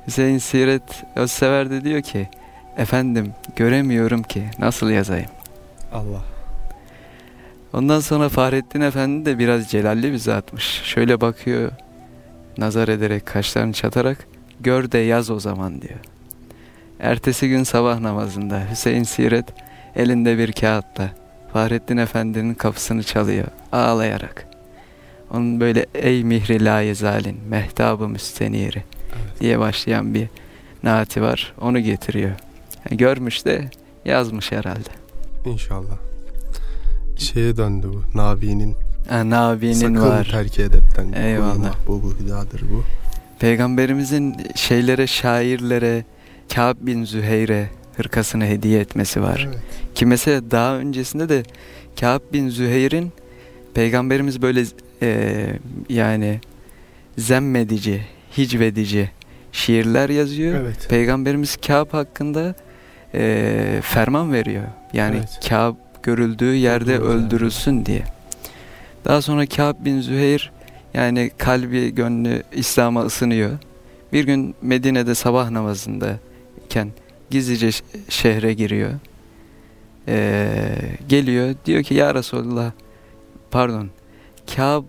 Hüseyin 0.07 0.39
Siret 0.39 1.05
Özsever 1.17 1.71
de 1.71 1.85
diyor 1.85 2.03
ki 2.03 2.29
efendim 2.77 3.33
göremiyorum 3.57 4.23
ki 4.23 4.45
nasıl 4.59 4.91
yazayım. 4.91 5.31
Allah. 5.93 6.30
Ondan 7.73 8.01
sonra 8.01 8.29
Fahrettin 8.29 8.81
Efendi 8.81 9.27
de 9.27 9.39
biraz 9.39 9.69
celalli 9.69 10.13
bir 10.13 10.17
zatmış. 10.17 10.83
Şöyle 10.85 11.21
bakıyor, 11.21 11.73
nazar 12.59 12.89
ederek, 12.89 13.27
kaşlarını 13.27 13.73
çatarak, 13.73 14.27
gör 14.61 14.93
de 14.93 14.99
yaz 14.99 15.31
o 15.31 15.41
zaman 15.41 15.83
diyor. 15.83 15.99
Ertesi 17.01 17.49
gün 17.49 17.63
sabah 17.63 18.01
namazında 18.01 18.63
Hüseyin 18.71 19.03
Siret 19.03 19.47
elinde 19.97 20.39
bir 20.39 20.53
kağıtla 20.53 21.11
Fahrettin 21.53 21.97
Efendi'nin 21.97 22.55
kapısını 22.55 23.03
çalıyor 23.03 23.47
ağlayarak. 23.73 24.47
Onun 25.31 25.61
böyle 25.61 25.87
ey 25.95 26.25
mihri 26.25 26.65
la 26.65 26.81
yezalin 26.81 27.41
mehtabı 27.49 28.09
müsteniri 28.09 28.83
evet. 29.09 29.41
diye 29.41 29.59
başlayan 29.59 30.15
bir 30.15 30.29
naati 30.83 31.23
var. 31.23 31.53
Onu 31.61 31.81
getiriyor. 31.81 32.33
Yani 32.91 32.97
görmüş 32.97 33.45
de 33.45 33.71
yazmış 34.05 34.53
herhalde. 34.53 34.91
İnşallah 35.47 36.10
şeye 37.21 37.57
döndü 37.57 37.87
bu. 37.93 38.19
Nabi'nin. 38.19 38.77
Ha, 39.09 39.31
Nabi'nin 39.31 39.73
Sakın 39.73 40.03
var. 40.03 40.25
Sakın 40.25 40.31
terk 40.31 40.59
edepten. 40.59 41.13
Eyvallah. 41.13 41.75
Bu, 41.87 42.03
bu 42.03 42.15
hüdadır 42.25 42.61
bu. 42.61 42.85
Peygamberimizin 43.39 44.37
şeylere, 44.55 45.07
şairlere, 45.07 46.05
Kâb 46.55 46.77
bin 46.81 47.05
Züheyre 47.05 47.71
hırkasını 47.97 48.45
hediye 48.45 48.81
etmesi 48.81 49.23
var. 49.23 49.49
Evet. 49.49 49.61
Ki 49.95 50.07
mesela 50.07 50.51
daha 50.51 50.77
öncesinde 50.77 51.29
de 51.29 51.43
Kâb 52.01 52.21
bin 52.33 52.49
Züheyr'in 52.49 53.13
Peygamberimiz 53.75 54.43
böyle 54.43 54.65
e, 55.03 55.47
yani 55.89 56.41
zemmedici, 57.19 58.07
hicvedici 58.39 59.11
şiirler 59.53 60.09
yazıyor. 60.11 60.61
Evet. 60.61 60.87
Peygamberimiz 60.89 61.57
Kâb 61.57 61.93
hakkında 61.93 62.55
e, 63.15 63.81
ferman 63.83 64.33
veriyor. 64.33 64.65
Yani 64.93 65.17
evet. 65.17 65.41
Kâb 65.49 65.75
görüldüğü 66.03 66.55
yerde 66.55 66.99
öldürülsün 66.99 67.87
diye. 67.87 68.05
Daha 69.05 69.23
sonra 69.23 69.47
Kâb 69.47 69.85
bin 69.85 70.01
Züheyr 70.01 70.53
yani 70.95 71.31
kalbi 71.39 71.95
gönlü 71.95 72.43
İslam'a 72.53 73.03
ısınıyor. 73.03 73.51
Bir 74.13 74.25
gün 74.25 74.55
Medine'de 74.63 75.15
sabah 75.15 75.51
namazında 75.51 76.19
iken 76.67 76.91
gizlice 77.31 77.71
şehre 78.09 78.55
giriyor. 78.55 78.91
Ee, 80.09 80.77
geliyor 81.09 81.55
diyor 81.67 81.83
ki 81.83 81.95
ya 81.95 82.15
Resulullah 82.15 82.73
pardon 83.51 83.91
Kâb 84.57 84.85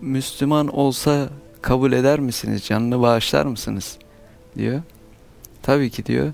Müslüman 0.00 0.68
olsa 0.68 1.28
kabul 1.62 1.92
eder 1.92 2.20
misiniz? 2.20 2.64
Canını 2.64 3.00
bağışlar 3.00 3.46
mısınız? 3.46 3.98
diyor. 4.58 4.82
Tabii 5.62 5.90
ki 5.90 6.06
diyor. 6.06 6.32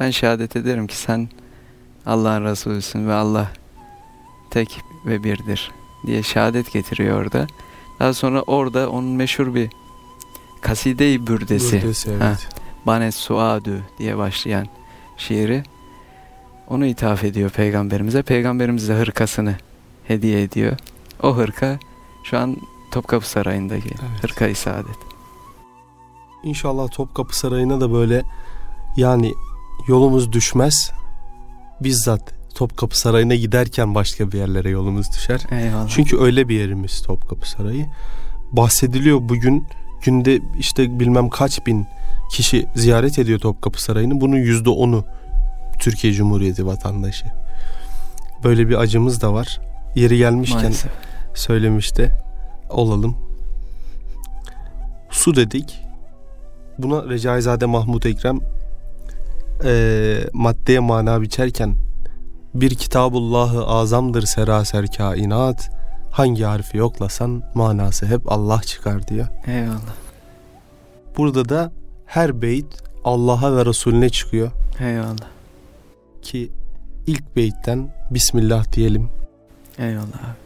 Ben 0.00 0.10
şehadet 0.10 0.56
ederim 0.56 0.86
ki 0.86 0.96
sen 0.96 1.28
Allah'ın 2.10 2.44
Resulüsün 2.44 3.08
ve 3.08 3.14
Allah 3.14 3.48
tek 4.50 4.80
ve 5.06 5.24
birdir 5.24 5.70
diye 6.06 6.22
şehadet 6.22 6.72
getiriyor 6.72 7.22
orada. 7.22 7.46
Daha 8.00 8.14
sonra 8.14 8.42
orada 8.42 8.90
onun 8.90 9.10
meşhur 9.10 9.54
bir 9.54 9.70
kaside-i 10.60 11.26
bürdesi, 11.26 11.76
Bürdesi, 11.76 12.10
evet. 12.10 12.22
Ha. 12.22 12.36
Banet 12.86 13.14
Suadü 13.14 13.82
diye 13.98 14.18
başlayan 14.18 14.66
şiiri 15.16 15.62
onu 16.68 16.86
ithaf 16.86 17.24
ediyor 17.24 17.50
peygamberimize. 17.50 18.22
Peygamberimiz 18.22 18.88
de 18.88 18.94
hırkasını 18.94 19.56
hediye 20.04 20.42
ediyor. 20.42 20.76
O 21.22 21.36
hırka 21.36 21.78
şu 22.24 22.38
an 22.38 22.56
Topkapı 22.92 23.28
Sarayı'ndaki 23.28 23.88
Evet. 23.88 24.24
hırka-i 24.24 24.54
saadet. 24.54 24.96
İnşallah 26.42 26.90
Topkapı 26.90 27.38
Sarayı'na 27.38 27.80
da 27.80 27.92
böyle 27.92 28.22
yani 28.96 29.34
yolumuz 29.88 30.32
düşmez. 30.32 30.92
Bizzat 31.80 32.34
Topkapı 32.54 32.98
Sarayı'na 32.98 33.34
giderken 33.34 33.94
başka 33.94 34.32
bir 34.32 34.38
yerlere 34.38 34.70
yolumuz 34.70 35.12
düşer. 35.12 35.40
Eyvallah. 35.50 35.88
Çünkü 35.88 36.18
öyle 36.20 36.48
bir 36.48 36.60
yerimiz 36.60 37.02
Topkapı 37.02 37.50
Sarayı. 37.50 37.86
Bahsediliyor 38.52 39.18
bugün 39.20 39.66
günde 40.02 40.40
işte 40.58 41.00
bilmem 41.00 41.28
kaç 41.28 41.66
bin 41.66 41.86
kişi 42.32 42.66
ziyaret 42.74 43.18
ediyor 43.18 43.38
Topkapı 43.38 43.82
Sarayı'nı. 43.82 44.20
Bunun 44.20 44.36
yüzde 44.36 44.70
onu 44.70 45.04
Türkiye 45.78 46.12
Cumhuriyeti 46.12 46.66
vatandaşı. 46.66 47.26
Böyle 48.44 48.68
bir 48.68 48.74
acımız 48.74 49.22
da 49.22 49.32
var. 49.32 49.60
Yeri 49.94 50.18
gelmişken 50.18 50.62
Maalesef. 50.62 50.90
söylemiş 51.34 51.96
de 51.96 52.12
olalım. 52.70 53.16
Su 55.10 55.36
dedik. 55.36 55.80
Buna 56.78 57.08
Recaizade 57.08 57.66
Mahmut 57.66 58.06
Ekrem 58.06 58.40
eee 59.64 60.28
maddeye 60.32 60.78
mana 60.78 61.22
biçerken 61.22 61.76
bir 62.54 62.74
kitabullahı 62.74 63.66
azamdır 63.66 64.22
seraser 64.22 64.86
kainat 64.96 65.70
hangi 66.10 66.44
harfi 66.44 66.78
yoklasan 66.78 67.42
manası 67.54 68.06
hep 68.06 68.32
Allah 68.32 68.60
çıkar 68.62 69.08
diyor. 69.08 69.26
Eyvallah. 69.46 69.94
Burada 71.16 71.48
da 71.48 71.72
her 72.06 72.42
beyt 72.42 72.66
Allah'a 73.04 73.56
ve 73.56 73.66
Resulüne 73.66 74.08
çıkıyor 74.08 74.50
Eyvallah. 74.80 75.28
ki 76.22 76.52
ilk 77.06 77.36
beytten 77.36 77.94
Bismillah 78.10 78.72
diyelim. 78.72 79.08
Eyvallah 79.78 80.02
abi. 80.04 80.36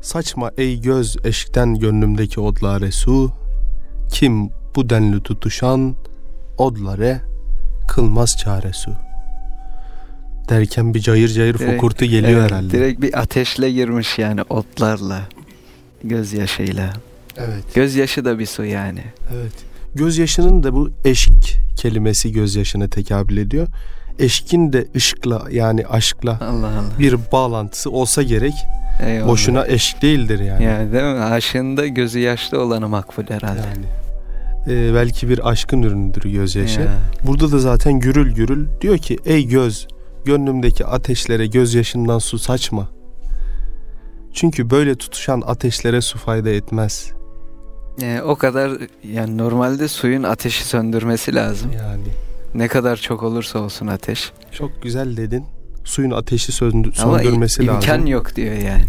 Saçma 0.00 0.50
ey 0.56 0.80
göz 0.80 1.16
eşkten 1.24 1.74
gönlümdeki 1.74 2.40
odlare 2.40 2.90
su 2.92 3.30
Kim 4.10 4.50
bu 4.76 4.90
denli 4.90 5.22
tutuşan 5.22 5.94
odlare 6.58 7.20
kılmaz 7.88 8.36
çare 8.36 8.72
su 8.72 8.90
Derken 10.48 10.94
bir 10.94 11.00
cayır 11.00 11.28
cayır 11.28 11.54
Direkt- 11.54 11.72
fokurtu 11.74 12.04
geliyor 12.04 12.40
Evet, 12.40 12.50
herhalde. 12.50 12.70
Direkt 12.70 13.02
bir 13.02 13.18
ateşle 13.18 13.70
girmiş 13.70 14.18
yani 14.18 14.42
otlarla, 14.42 15.20
gözyaşıyla. 16.04 16.92
Evet. 17.36 17.74
Gözyaşı 17.74 18.24
da 18.24 18.38
bir 18.38 18.46
su 18.46 18.64
yani. 18.64 19.04
Evet. 19.34 19.52
Gözyaşının 19.94 20.62
da 20.62 20.74
bu 20.74 20.90
eşk 21.04 21.30
kelimesi 21.76 22.32
gözyaşına 22.32 22.88
tekabül 22.88 23.36
ediyor. 23.36 23.66
Eşkin 24.18 24.72
de 24.72 24.88
ışkla 24.96 25.46
yani 25.50 25.86
aşkla 25.86 26.30
Allah 26.40 26.66
Allah. 26.66 26.98
bir 26.98 27.16
bağlantısı 27.32 27.90
olsa 27.90 28.22
gerek. 28.22 28.54
Eyvallah. 29.06 29.28
Boşuna 29.28 29.66
eşk 29.66 30.02
değildir 30.02 30.40
yani. 30.40 30.64
Yani 30.64 30.92
değil 30.92 31.04
mi? 31.04 31.20
Aşığında 31.20 31.86
gözü 31.86 32.18
yaşlı 32.18 32.60
olanı 32.60 32.88
makbul 32.88 33.24
herhalde. 33.28 33.60
Yani. 33.60 34.03
Ee, 34.68 34.94
belki 34.94 35.28
bir 35.28 35.48
aşkın 35.48 35.82
ürünüdür 35.82 36.22
gözyaşı. 36.22 36.80
Ya. 36.80 36.98
Burada 37.26 37.52
da 37.52 37.58
zaten 37.58 38.00
gürül 38.00 38.34
gürül 38.34 38.66
diyor 38.80 38.98
ki 38.98 39.18
ey 39.24 39.46
göz 39.46 39.88
gönlümdeki 40.24 40.86
ateşlere 40.86 41.46
gözyaşından 41.46 42.18
su 42.18 42.38
saçma. 42.38 42.88
Çünkü 44.32 44.70
böyle 44.70 44.94
tutuşan 44.94 45.42
ateşlere 45.46 46.00
su 46.00 46.18
fayda 46.18 46.50
etmez. 46.50 47.12
Yani 48.00 48.22
o 48.22 48.36
kadar 48.36 48.72
yani 49.12 49.38
normalde 49.38 49.88
suyun 49.88 50.22
ateşi 50.22 50.64
söndürmesi 50.64 51.34
lazım. 51.34 51.70
Yani 51.72 52.02
Ne 52.54 52.68
kadar 52.68 52.96
çok 52.96 53.22
olursa 53.22 53.58
olsun 53.58 53.86
ateş. 53.86 54.32
çok 54.52 54.82
güzel 54.82 55.16
dedin. 55.16 55.44
Suyun 55.84 56.10
ateşi 56.10 56.52
söndü- 56.52 57.02
Ama 57.02 57.18
söndürmesi 57.18 57.62
im- 57.62 57.66
lazım. 57.66 57.80
imkan 57.90 58.06
yok 58.06 58.36
diyor 58.36 58.54
yani. 58.54 58.84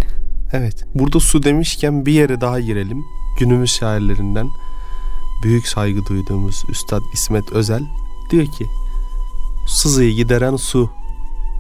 Evet. 0.54 0.86
Burada 0.96 1.20
su 1.20 1.44
demişken 1.44 2.06
bir 2.06 2.12
yere 2.14 2.42
daha 2.42 2.60
girelim. 2.60 3.04
Günümüz 3.40 3.72
şairlerinden 3.72 4.48
büyük 5.46 5.68
saygı 5.68 6.06
duyduğumuz 6.06 6.64
Üstad 6.70 7.02
İsmet 7.14 7.52
Özel 7.52 7.84
diyor 8.30 8.46
ki 8.46 8.66
sızıyı 9.68 10.16
gideren 10.16 10.56
su 10.56 10.90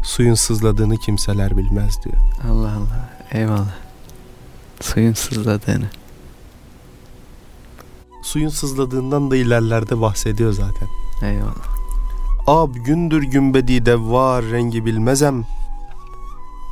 suyun 0.03 0.33
sızladığını 0.33 0.97
kimseler 0.97 1.57
bilmez 1.57 2.03
diyor. 2.03 2.15
Allah 2.51 2.71
Allah. 2.71 3.09
Eyvallah. 3.31 3.75
Suyun 4.81 5.13
sızladığını. 5.13 5.85
Suyun 8.23 8.49
sızladığından 8.49 9.31
da 9.31 9.35
ilerlerde 9.35 10.01
bahsediyor 10.01 10.53
zaten. 10.53 10.87
Eyvallah. 11.23 11.75
Ab 12.47 12.79
gündür 12.79 13.23
gümbedi 13.23 13.85
devvar 13.85 14.45
rengi 14.45 14.85
bilmezem. 14.85 15.45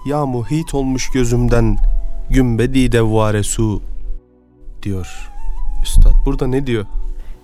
Ya 0.05 0.25
muhit 0.25 0.73
olmuş 0.73 1.09
gözümden 1.11 1.77
gümbedi 2.29 2.91
devvare 2.91 3.43
su 3.43 3.81
diyor. 4.83 5.29
Üstad 5.83 6.25
burada 6.25 6.47
ne 6.47 6.67
diyor? 6.67 6.85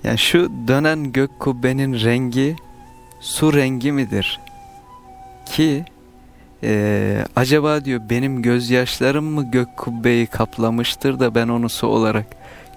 Yani 0.04 0.18
şu 0.18 0.52
dönen 0.68 1.12
gök 1.12 1.40
kubbenin 1.40 1.94
rengi 1.94 2.56
su 3.20 3.54
rengi 3.54 3.92
midir? 3.92 4.40
Ki 5.46 5.86
eee, 6.64 7.26
acaba 7.36 7.86
diyor 7.86 8.02
benim 8.10 8.42
gözyaşlarım 8.42 9.26
mı 9.26 9.52
gök 9.52 9.78
kubbeyi 9.78 10.28
kaplamıştır 10.28 11.20
da 11.20 11.36
ben 11.36 11.48
onu 11.48 11.70
su 11.70 11.88
olarak 11.88 12.26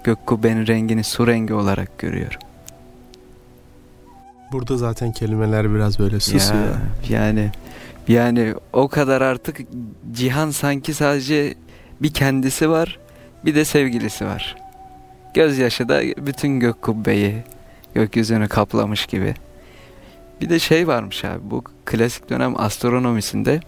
gök 0.03 0.25
kubbenin 0.25 0.67
rengini 0.67 1.03
su 1.03 1.27
rengi 1.27 1.53
olarak 1.53 1.97
görüyorum. 1.97 2.39
Burada 4.51 4.77
zaten 4.77 5.11
kelimeler 5.11 5.75
biraz 5.75 5.99
böyle 5.99 6.19
susuyor. 6.19 6.63
Ya, 6.63 6.79
yani 7.09 7.51
yani 8.07 8.53
o 8.73 8.87
kadar 8.87 9.21
artık 9.21 9.57
cihan 10.13 10.51
sanki 10.51 10.93
sadece 10.93 11.53
bir 12.01 12.13
kendisi 12.13 12.69
var 12.69 12.99
bir 13.45 13.55
de 13.55 13.65
sevgilisi 13.65 14.25
var. 14.25 14.55
Gözyaşı 15.33 15.89
da 15.89 16.01
bütün 16.17 16.59
gök 16.59 16.81
kubbeyi 16.81 17.35
gökyüzünü 17.93 18.47
kaplamış 18.47 19.05
gibi. 19.05 19.33
Bir 20.41 20.49
de 20.49 20.59
şey 20.59 20.87
varmış 20.87 21.25
abi 21.25 21.39
bu 21.43 21.63
klasik 21.85 22.29
dönem 22.29 22.59
astronomisinde 22.59 23.59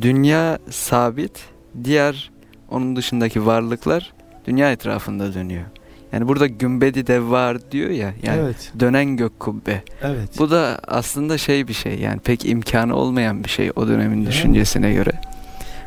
dünya 0.00 0.58
sabit 0.70 1.44
diğer 1.84 2.30
onun 2.70 2.96
dışındaki 2.96 3.46
varlıklar 3.46 4.12
dünya 4.46 4.72
etrafında 4.72 5.34
dönüyor. 5.34 5.64
Yani 6.12 6.28
burada 6.28 6.46
gümbedi 6.46 7.06
de 7.06 7.22
var 7.22 7.70
diyor 7.70 7.90
ya 7.90 8.12
yani 8.22 8.40
evet, 8.40 8.72
dönen 8.80 9.16
gök 9.16 9.40
kubbe. 9.40 9.82
evet. 10.02 10.28
Bu 10.38 10.50
da 10.50 10.80
aslında 10.86 11.38
şey 11.38 11.68
bir 11.68 11.72
şey 11.72 11.98
yani 11.98 12.20
pek 12.20 12.46
imkanı 12.46 12.96
olmayan 12.96 13.44
bir 13.44 13.48
şey 13.48 13.70
o 13.76 13.88
dönemin 13.88 14.26
düşüncesine 14.26 14.92
göre. 14.92 15.12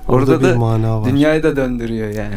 Orada, 0.08 0.32
Orada 0.32 0.58
da. 0.60 1.06
Dünyayı 1.06 1.44
da 1.44 1.56
döndürüyor 1.56 2.10
yani. 2.10 2.36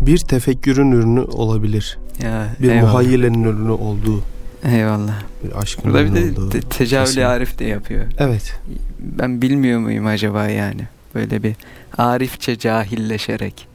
Bir 0.00 0.18
tefekkürün 0.18 0.92
ürünü 0.92 1.20
olabilir. 1.20 1.98
Ya, 2.22 2.46
Bir 2.60 2.70
eyvallah. 2.70 2.82
muhayyilenin 2.92 3.44
ürünü 3.44 3.70
olduğu, 3.70 4.22
Eyvallah. 4.64 5.14
bir 5.44 5.58
aşkın 5.58 5.84
Burada 5.84 6.04
bir 6.04 6.14
de 6.14 6.40
olduğu. 6.40 6.50
te- 6.50 6.60
tecavüle 6.60 7.26
arif 7.26 7.58
de 7.58 7.64
yapıyor. 7.64 8.04
Evet. 8.18 8.60
Ben 8.98 9.42
bilmiyor 9.42 9.80
muyum 9.80 10.06
acaba 10.06 10.46
yani? 10.48 10.80
Böyle 11.14 11.42
bir 11.42 11.56
arifçe 11.98 12.58
cahilleşerek. 12.58 13.66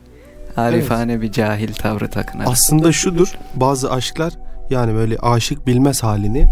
Arifane 0.57 1.21
bir 1.21 1.31
cahil 1.31 1.73
tavrı 1.73 2.07
takınarak. 2.09 2.51
Aslında 2.51 2.91
şudur. 2.91 3.31
Bazı 3.55 3.91
aşklar 3.91 4.33
yani 4.69 4.93
böyle 4.93 5.17
aşık 5.17 5.67
bilmez 5.67 6.03
halini 6.03 6.47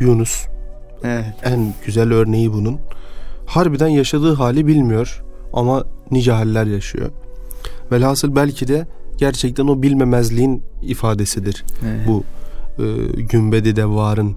Yunus 0.00 0.46
evet. 1.04 1.24
en 1.44 1.74
güzel 1.86 2.12
örneği 2.12 2.52
bunun. 2.52 2.80
Harbiden 3.46 3.88
yaşadığı 3.88 4.34
hali 4.34 4.66
bilmiyor 4.66 5.22
ama 5.52 5.84
nice 6.10 6.32
haller 6.32 6.64
yaşıyor. 6.66 7.10
Velhasıl 7.92 8.36
belki 8.36 8.68
de 8.68 8.86
gerçekten 9.18 9.66
o 9.66 9.82
bilmemezliğin 9.82 10.62
ifadesidir. 10.82 11.64
evet. 11.86 12.08
Bu 12.08 12.24
e, 12.78 12.84
gümbedi 13.22 13.76
devvarın 13.76 14.36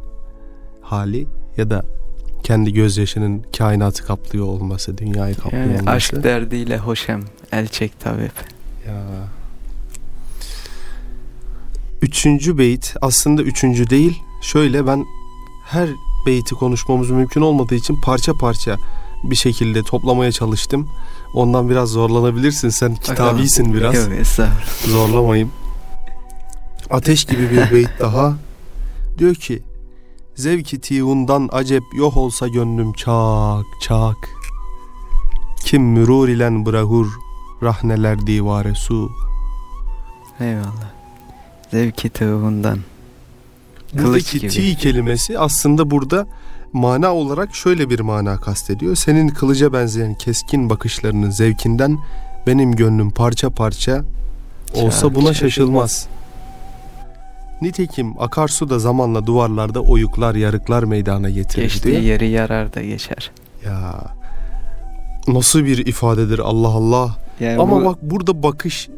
hali 0.82 1.28
ya 1.58 1.70
da 1.70 1.86
kendi 2.44 2.74
gözyaşının 2.74 3.44
kainatı 3.58 4.06
kaplıyor 4.06 4.46
olması, 4.46 4.98
dünyayı 4.98 5.36
kaplıyor 5.36 5.64
Yani 5.64 5.74
olması. 5.74 5.90
aşk 5.90 6.24
derdiyle 6.24 6.78
hoşem 6.78 7.22
el 7.52 7.68
çek 7.68 8.00
tabip. 8.00 8.32
Ya. 8.88 9.04
Üçüncü 12.02 12.58
beyit 12.58 12.94
aslında 13.02 13.42
üçüncü 13.42 13.90
değil. 13.90 14.22
Şöyle 14.42 14.88
ben 14.88 15.06
her 15.66 15.90
beyti 16.28 16.56
konuşmamız 16.56 17.10
mümkün 17.10 17.42
olmadığı 17.42 17.76
için 17.76 18.02
parça 18.02 18.34
parça 18.34 18.76
bir 19.24 19.36
şekilde 19.36 19.84
toplamaya 19.84 20.32
çalıştım. 20.32 20.88
Ondan 21.34 21.70
biraz 21.70 21.90
zorlanabilirsin. 21.90 22.70
Sen 22.70 22.96
kitabisin 22.96 23.74
biraz. 23.74 23.96
Yok. 23.96 24.08
Zorlamayayım. 24.86 25.52
Ateş 26.90 27.26
gibi 27.26 27.52
bir 27.52 27.72
beyt 27.72 27.90
daha. 28.00 28.34
Diyor 29.18 29.36
ki 29.36 29.64
Zevki 30.36 30.82
tiyundan 30.82 31.50
acep 31.52 31.84
yok 31.98 32.18
olsa 32.18 32.48
gönlüm 32.48 32.94
çak 32.94 33.66
çak. 33.82 34.18
Kim 35.66 35.84
mürur 35.84 36.28
ilen 36.30 36.66
bırahur 36.66 37.08
rahneler 37.64 38.28
divare 38.28 38.76
su. 38.76 39.12
Eyvallah. 40.40 40.92
Zevki. 41.72 42.10
Kılıç 43.92 44.34
Buradaki 44.34 44.48
ti 44.48 44.76
kelimesi 44.76 45.40
aslında 45.40 45.92
burada 45.92 46.28
mana 46.74 47.14
olarak 47.16 47.56
şöyle 47.56 47.90
bir 47.90 48.00
mana 48.00 48.38
kastediyor. 48.38 48.96
Senin 48.96 49.28
kılıca 49.28 49.74
benzeyen 49.74 50.14
keskin 50.14 50.70
bakışlarının 50.70 51.30
zevkinden 51.30 51.98
benim 52.48 52.76
gönlüm 52.76 53.10
parça 53.12 53.50
parça 53.50 54.04
olsa 54.74 55.16
buna 55.16 55.34
şaşılmaz. 55.34 56.08
Nitekim 57.62 58.22
akarsu 58.22 58.70
da 58.70 58.80
zamanla 58.80 59.26
duvarlarda 59.26 59.82
oyuklar, 59.82 60.36
yarıklar 60.36 60.84
meydana 60.84 61.30
getirir 61.30 61.64
Geçtiği 61.64 61.92
diyor. 61.92 62.02
yeri 62.02 62.30
yarar 62.30 62.74
da 62.74 62.82
geçer. 62.82 63.32
Ya 63.66 63.96
nasıl 65.28 65.66
bir 65.66 65.86
ifadedir 65.86 66.40
Allah 66.40 66.68
Allah. 66.68 67.16
Yani 67.40 67.62
Ama 67.62 67.82
bu- 67.82 67.86
bak 67.86 67.98
burada 68.02 68.44
bakış 68.44 68.90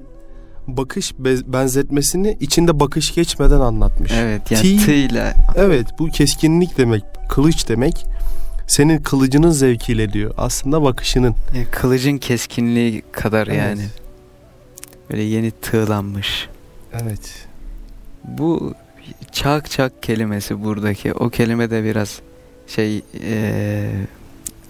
bakış 0.78 1.14
be- 1.20 1.54
benzetmesini 1.54 2.38
içinde 2.40 2.80
bakış 2.80 3.16
geçmeden 3.16 3.60
anlatmış. 3.60 4.12
Evet 4.16 4.52
yani 4.52 4.78
tığ 4.86 4.92
ile 4.92 5.34
Evet 5.56 5.88
bu 6.00 6.08
keskinlik 6.08 6.78
demek, 6.78 7.04
kılıç 7.30 7.70
demek. 7.70 8.06
Senin 8.68 8.98
kılıcının 8.98 9.52
zevkiyle 9.52 10.14
diyor. 10.14 10.34
Aslında 10.38 10.84
bakışının. 10.84 11.36
yani 11.56 11.66
kılıcın 11.72 12.18
keskinliği 12.18 13.04
kadar 13.12 13.48
Evet. 13.48 13.58
yani. 13.58 13.82
Böyle 15.12 15.22
yeni 15.24 15.52
tığlanmış. 15.52 16.50
Evet. 17.02 17.48
Bu 18.24 18.74
çak 19.32 19.72
çak 19.72 20.04
kelimesi 20.04 20.64
buradaki. 20.64 21.14
O 21.14 21.30
kelime 21.30 21.72
de 21.72 21.84
biraz 21.84 22.20
şey 22.68 23.02
eee, 23.14 23.90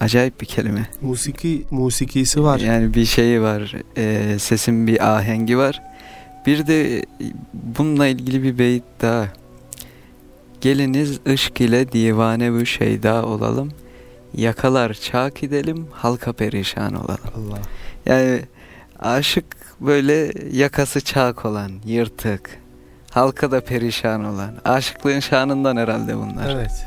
acayip 0.02 0.42
bir 0.42 0.46
kelime. 0.46 0.90
Musiki 1.02 1.66
musikisi 1.72 2.44
var. 2.44 2.60
Yani 2.60 2.94
bir 2.94 3.06
şeyi 3.06 3.42
var. 3.42 3.74
eee, 3.98 4.40
sesin 4.40 4.88
bir 4.88 5.16
ahengi 5.16 5.58
var. 5.58 5.82
Bir 6.50 6.68
de 6.68 7.06
bununla 7.54 8.08
ilgili 8.08 8.44
bir 8.44 8.58
beyit 8.58 8.84
daha. 9.02 9.28
Geliniz 10.62 11.20
ışk 11.28 11.62
ile 11.62 11.92
divane 11.92 12.54
bu 12.54 12.66
şeyda 12.66 13.26
olalım. 13.26 13.72
Yakalar 14.34 14.94
çak 14.94 15.36
gidelim, 15.36 15.88
halka 15.92 16.34
perişan 16.34 16.94
olalım. 16.94 17.20
Allah. 17.38 17.60
Yani 18.06 18.42
aşık 19.00 19.46
böyle 19.82 20.32
yakası 20.52 21.02
çak 21.02 21.46
olan, 21.46 21.72
yırtık. 21.86 22.60
Halka 23.12 23.52
da 23.52 23.62
perişan 23.62 24.26
olan. 24.26 24.52
Aşıklığın 24.66 25.20
şanından 25.20 25.78
herhalde 25.78 26.18
bunlar. 26.18 26.50
Evet. 26.56 26.86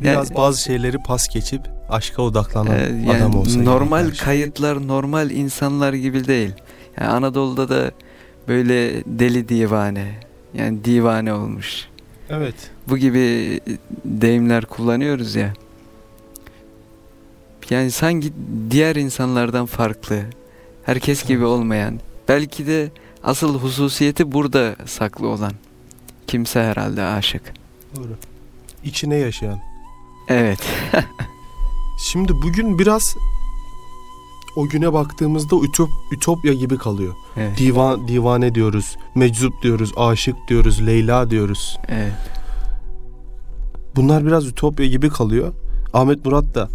Biraz 0.00 0.28
Yani- 0.30 0.36
bazı 0.36 0.62
şeyleri 0.62 0.98
pas 0.98 1.28
geçip 1.28 1.60
aşka 1.90 2.22
odaklanan 2.22 2.78
Ee, 2.78 2.82
yani 2.82 3.12
adam 3.16 3.34
olsa 3.34 3.60
normal 3.62 3.98
gerek 3.98 4.10
belki. 4.12 4.24
kayıtlar 4.24 4.86
normal 4.88 5.30
insanlar 5.30 5.92
gibi 5.92 6.26
değil. 6.26 6.52
Yani 7.00 7.10
Anadolu'da 7.10 7.68
da 7.68 7.90
böyle 8.48 9.02
deli 9.06 9.48
divane 9.48 10.14
yani 10.54 10.84
divane 10.84 11.32
olmuş. 11.32 11.88
Evet. 12.30 12.54
Bu 12.88 12.98
gibi 12.98 13.60
deyimler 14.04 14.64
kullanıyoruz 14.64 15.34
ya. 15.34 15.52
Yani 17.70 17.90
sanki 17.90 18.32
diğer 18.70 18.96
insanlardan 18.96 19.66
farklı. 19.66 20.22
Herkes 20.84 21.24
gibi 21.26 21.44
olmayan. 21.44 22.00
Belki 22.28 22.66
de 22.66 22.90
asıl 23.22 23.58
hususiyeti 23.58 24.32
burada 24.32 24.76
saklı 24.86 25.26
olan. 25.28 25.52
Kimse 26.26 26.62
herhalde 26.62 27.02
aşık. 27.02 27.42
Doğru. 27.96 28.16
İçine 28.84 29.16
yaşayan. 29.16 29.60
Evet. 30.28 30.60
Şimdi 31.98 32.32
bugün 32.32 32.78
biraz 32.78 33.16
o 34.56 34.68
güne 34.68 34.92
baktığımızda 34.92 35.56
ütop, 35.56 35.88
ütopya 36.12 36.52
gibi 36.52 36.78
kalıyor. 36.78 37.14
Evet. 37.36 37.58
Divan 37.58 38.08
divane 38.08 38.54
diyoruz, 38.54 38.96
meczup 39.14 39.62
diyoruz, 39.62 39.92
aşık 39.96 40.36
diyoruz, 40.48 40.86
Leyla 40.86 41.30
diyoruz. 41.30 41.78
evet. 41.88 42.12
Bunlar 43.96 44.26
biraz 44.26 44.46
ütopya 44.46 44.86
gibi 44.86 45.08
kalıyor. 45.08 45.52
Ahmet 45.94 46.24
Murat 46.24 46.54
da 46.54 46.68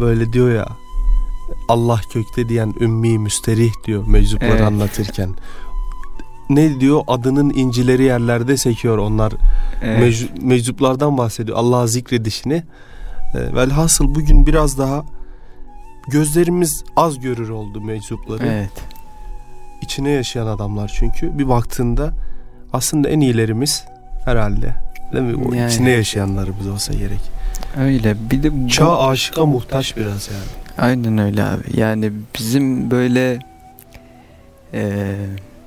böyle 0.00 0.32
diyor 0.32 0.54
ya. 0.54 0.66
Allah 1.68 2.00
kökte 2.12 2.48
diyen 2.48 2.74
ümmi 2.80 3.18
müsterih 3.18 3.72
diyor 3.86 4.06
meczupları 4.06 4.50
Evet. 4.50 4.60
anlatırken. 4.62 5.30
Ne 6.50 6.80
diyor? 6.80 7.02
Adının 7.06 7.50
incileri 7.50 8.02
yerlerde 8.02 8.56
sekiyor 8.56 8.98
onlar. 8.98 9.32
evet. 9.82 10.00
Mec- 10.00 10.42
meczuplardan 10.46 11.18
bahsediyor. 11.18 11.58
Allah'a 11.58 11.86
zikredişini. 11.86 12.62
E, 13.34 13.54
velhasıl 13.54 14.14
bugün 14.14 14.46
biraz 14.46 14.78
daha 14.78 15.04
gözlerimiz 16.08 16.84
az 16.96 17.20
görür 17.20 17.48
oldu 17.48 17.80
meczupları. 17.80 18.46
Evet. 18.46 18.70
İçine 19.82 20.10
yaşayan 20.10 20.46
adamlar 20.46 20.92
çünkü. 20.98 21.38
Bir 21.38 21.48
baktığında 21.48 22.12
aslında 22.72 23.08
en 23.08 23.20
iyilerimiz 23.20 23.84
herhalde. 24.24 24.74
Değil 25.12 25.24
mi? 25.24 25.44
O 25.48 25.54
Yani. 25.54 25.70
içine 25.72 25.90
yaşayanlarımız 25.90 26.66
olsa 26.68 26.92
gerek. 26.94 27.20
Öyle. 27.78 28.16
Bir 28.30 28.42
de 28.42 28.64
bu- 28.64 28.68
Çağ 28.68 29.06
aşıka 29.08 29.46
muhtaç 29.46 29.96
biraz 29.96 30.28
yani. 30.28 30.44
Aynen 30.78 31.18
öyle 31.18 31.44
abi. 31.44 31.62
Yani 31.80 32.12
bizim 32.38 32.90
böyle 32.90 33.38
eee, 34.72 35.16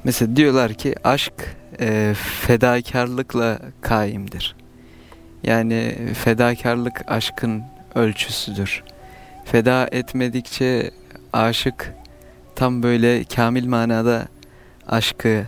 mesela 0.03 0.35
diyorlar 0.35 0.73
ki 0.73 0.95
aşk 1.03 1.33
eee, 1.79 2.13
fedakarlıkla 2.13 3.59
kaimdir. 3.81 4.55
Yani 5.43 5.95
fedakarlık 6.13 7.03
aşkın 7.07 7.63
ölçüsüdür. 7.95 8.83
Feda 9.51 9.87
etmedikçe 9.91 10.91
aşık 11.33 11.93
tam 12.55 12.83
böyle 12.83 13.23
kamil 13.23 13.67
manada 13.67 14.27
aşkı 14.87 15.43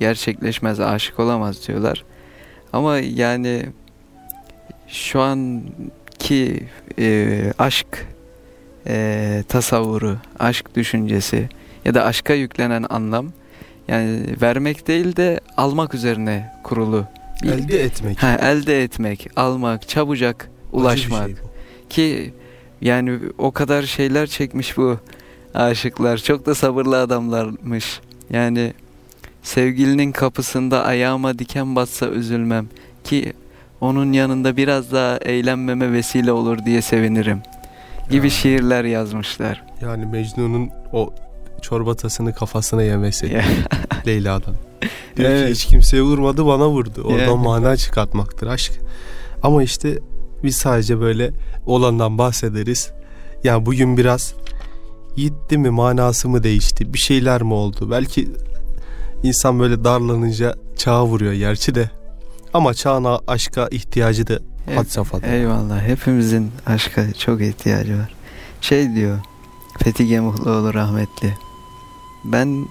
gerçekleşmez, 0.00 0.80
aşık 0.80 1.20
olamaz 1.20 1.68
diyorlar. 1.68 2.04
Ama 2.72 2.98
yani 2.98 3.66
şu 4.88 5.20
anki 5.20 6.62
eee, 6.98 7.52
aşk 7.58 8.06
eee, 8.86 9.42
tasavvuru, 9.48 10.16
aşk 10.38 10.74
düşüncesi 10.76 11.48
ya 11.84 11.94
da 11.94 12.04
aşka 12.04 12.34
yüklenen 12.34 12.84
anlam 12.90 13.32
yani 13.88 14.20
vermek 14.42 14.86
değil 14.88 15.16
de 15.16 15.40
almak 15.56 15.94
üzerine 15.94 16.52
kurulu. 16.64 17.04
Elde 17.44 17.82
etmek. 17.82 18.22
Ha, 18.22 18.36
elde 18.42 18.82
etmek, 18.82 19.26
almak, 19.36 19.88
çabucak 19.88 20.50
bir 20.72 20.78
ulaşmak. 20.78 21.26
şey 21.26 21.36
bu. 21.36 21.48
Ki 21.88 22.34
yani 22.84 23.18
o 23.38 23.50
kadar 23.52 23.82
şeyler 23.82 24.26
çekmiş 24.26 24.76
bu 24.76 24.96
aşıklar. 25.54 26.18
Çok 26.18 26.46
da 26.46 26.54
sabırlı 26.54 27.00
adamlarmış. 27.00 28.00
Yani 28.30 28.72
sevgilinin 29.42 30.12
kapısında 30.12 30.84
ayağıma 30.84 31.38
diken 31.38 31.76
batsa 31.76 32.06
üzülmem 32.08 32.66
ki 33.04 33.32
onun 33.80 34.12
yanında 34.12 34.56
biraz 34.56 34.92
daha 34.92 35.16
eğlenmeme 35.16 35.92
vesile 35.92 36.32
olur 36.32 36.58
diye 36.64 36.82
sevinirim. 36.82 37.42
Gibi 38.10 38.26
Ya. 38.26 38.30
şiirler 38.30 38.84
yazmışlar. 38.84 39.64
Yani 39.82 40.06
Mecnun'un 40.06 40.70
o 40.92 41.14
çorba 41.62 41.94
tasını 41.94 42.34
kafasına 42.34 42.82
yemesi 42.82 43.40
Leyla'dan. 44.06 44.54
Diyor 45.16 45.28
ki 45.30 45.34
Evet. 45.36 45.50
hiç 45.54 45.64
kimseye 45.64 46.02
vurmadı 46.02 46.46
bana 46.46 46.68
vurdu. 46.68 47.02
Oradan 47.04 47.18
Yani. 47.22 47.42
mana 47.44 47.76
çıkartmaktır 47.76 48.46
aşk. 48.46 48.72
Ama 49.42 49.62
işte 49.62 49.98
biz 50.44 50.56
sadece 50.56 51.00
böyle 51.00 51.32
olandan 51.66 52.18
bahsederiz. 52.18 52.90
Yani 53.44 53.66
bugün 53.66 53.96
biraz 53.96 54.34
gitti 55.16 55.58
mi 55.58 55.70
manası 55.70 56.28
mı 56.28 56.42
değişti 56.42 56.94
bir 56.94 56.98
şeyler 56.98 57.42
mi 57.42 57.54
oldu? 57.54 57.90
Belki 57.90 58.28
insan 59.22 59.60
böyle 59.60 59.84
darlanınca 59.84 60.54
çağa 60.76 61.06
vuruyor 61.06 61.32
gerçi 61.32 61.74
de. 61.74 61.90
Ama 62.54 62.74
çağın 62.74 63.04
a- 63.04 63.20
aşka 63.26 63.68
ihtiyacı 63.70 64.26
da 64.26 64.38
Hep- 64.66 64.76
had 64.78 64.84
safhada. 64.86 65.26
Eyvallah. 65.26 65.82
Hepimizin 65.82 66.50
aşka 66.66 67.12
çok 67.12 67.40
ihtiyacı 67.40 67.98
var. 67.98 68.14
Şey 68.60 68.94
diyor 68.94 69.18
Fethi 69.78 70.06
Gemuhluoğlu 70.06 70.74
rahmetli. 70.74 71.34
Ben 72.24 72.66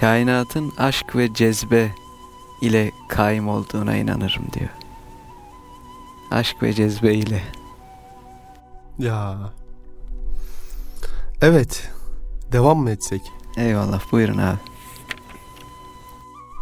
kainatın 0.00 0.72
aşk 0.78 1.16
ve 1.16 1.34
cezbe 1.34 1.90
ile 2.60 2.90
kaim 3.08 3.48
olduğuna 3.48 3.96
inanırım 3.96 4.44
diyor. 4.52 4.70
Aşk 6.32 6.62
ve 6.62 6.72
cezbe 6.72 7.14
ile. 7.14 7.42
Ya. 8.98 9.36
Evet. 11.42 11.90
Devam 12.52 12.78
mı 12.78 12.90
etsek? 12.90 13.20
Eyvallah 13.56 14.00
buyurun 14.12 14.38
abi. 14.38 14.58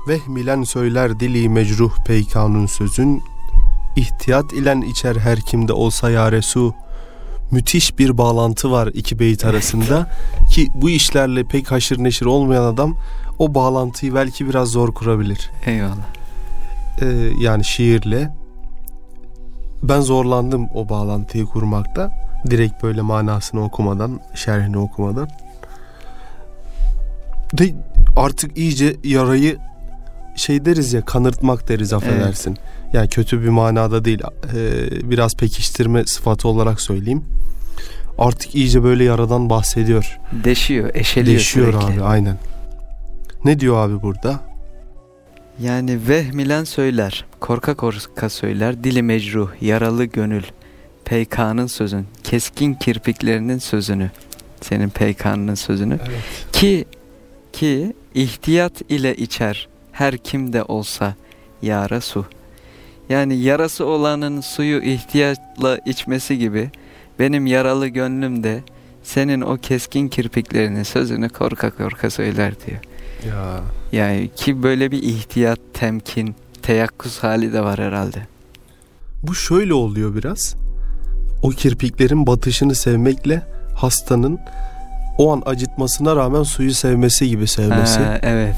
Vehmilen 0.08 0.62
söyler 0.62 1.20
dili 1.20 1.48
mecruh 1.48 2.04
peykanun 2.06 2.66
sözün 2.66 3.22
ihtiyat 3.96 4.52
ilen 4.52 4.80
içer 4.80 5.16
her 5.16 5.40
kimde 5.40 5.72
olsa 5.72 6.10
ya 6.10 6.32
Resul. 6.32 6.72
Müthiş 7.50 7.98
bir 7.98 8.18
bağlantı 8.18 8.70
var 8.70 8.86
iki 8.86 9.18
beyit 9.18 9.44
arasında 9.44 10.10
ki 10.50 10.68
bu 10.74 10.90
işlerle 10.90 11.44
pek 11.44 11.70
haşır 11.70 11.98
neşir 11.98 12.26
olmayan 12.26 12.64
adam 12.64 12.96
o 13.38 13.54
bağlantıyı 13.54 14.14
belki 14.14 14.48
biraz 14.48 14.68
zor 14.68 14.94
kurabilir. 14.94 15.50
Eyvallah. 15.66 16.06
Ee, 17.00 17.06
yani 17.38 17.64
şiirle 17.64 18.39
ben 19.82 20.00
zorlandım 20.00 20.68
o 20.74 20.88
bağlantıyı 20.88 21.44
kurmakta. 21.46 22.10
Direkt 22.50 22.82
böyle 22.82 23.00
manasını 23.00 23.64
okumadan, 23.64 24.20
şerhini 24.34 24.78
okumadan. 24.78 25.28
De 27.58 27.74
artık 28.16 28.58
iyice 28.58 28.96
yarayı 29.04 29.58
şey 30.36 30.64
deriz 30.64 30.92
ya 30.92 31.04
kanırtmak 31.04 31.68
deriz 31.68 31.92
affedersin. 31.92 32.50
Evet. 32.50 32.94
Yani 32.94 33.08
kötü 33.08 33.42
bir 33.42 33.48
manada 33.48 34.04
değil. 34.04 34.20
Ee, 34.56 35.10
biraz 35.10 35.36
pekiştirme 35.36 36.06
sıfatı 36.06 36.48
olarak 36.48 36.80
söyleyeyim. 36.80 37.24
Artık 38.18 38.54
iyice 38.54 38.82
böyle 38.82 39.04
yaradan 39.04 39.50
bahsediyor. 39.50 40.18
Deşiyor, 40.44 40.90
eşeliyor 40.94 41.36
Deşiyor 41.38 41.72
sürekli. 41.72 41.94
abi 41.94 42.04
aynen. 42.04 42.36
Ne 43.44 43.60
diyor 43.60 43.76
abi 43.76 44.02
burada? 44.02 44.40
Yani 45.62 46.08
vehmilen 46.08 46.64
söyler, 46.64 47.24
korka 47.40 47.74
korka 47.74 48.28
söyler, 48.28 48.84
dili 48.84 49.02
mecruh, 49.02 49.50
yaralı 49.60 50.04
gönül, 50.04 50.42
peykanın 51.04 51.66
sözün, 51.66 52.06
keskin 52.24 52.74
kirpiklerinin 52.74 53.58
sözünü, 53.58 54.10
senin 54.60 54.88
peykanının 54.88 55.54
sözünü. 55.54 55.98
Evet. 56.08 56.52
Ki 56.52 56.84
ki 57.52 57.92
ihtiyat 58.14 58.82
ile 58.88 59.16
içer 59.16 59.68
her 59.92 60.16
kimde 60.16 60.62
olsa 60.62 61.14
yara 61.62 62.00
su. 62.00 62.26
Yani 63.08 63.36
yarası 63.36 63.86
olanın 63.86 64.40
suyu 64.40 64.82
ihtiyatla 64.82 65.78
içmesi 65.86 66.38
gibi 66.38 66.70
benim 67.18 67.46
yaralı 67.46 67.86
gönlüm 67.86 68.44
de 68.44 68.60
senin 69.02 69.40
o 69.40 69.56
keskin 69.56 70.08
kirpiklerinin 70.08 70.82
sözünü 70.82 71.28
korka 71.28 71.70
korka 71.70 72.10
söyler 72.10 72.54
diyor. 72.66 72.80
Ya. 73.28 73.60
Yani 73.92 74.30
ki 74.36 74.62
böyle 74.62 74.90
bir 74.90 75.02
ihtiyat, 75.02 75.60
temkin, 75.74 76.34
teyakkuz 76.62 77.18
hali 77.18 77.52
de 77.52 77.60
var 77.60 77.78
herhalde. 77.78 78.18
Bu 79.22 79.34
şöyle 79.34 79.74
oluyor 79.74 80.14
biraz. 80.14 80.56
O 81.42 81.48
kirpiklerin 81.48 82.26
batışını 82.26 82.74
sevmekle 82.74 83.42
hastanın 83.76 84.38
o 85.18 85.32
an 85.32 85.42
acıtmasına 85.46 86.16
rağmen 86.16 86.42
suyu 86.42 86.74
sevmesi 86.74 87.28
gibi 87.28 87.46
sevmesi. 87.46 88.00
Ha, 88.00 88.18
evet. 88.22 88.56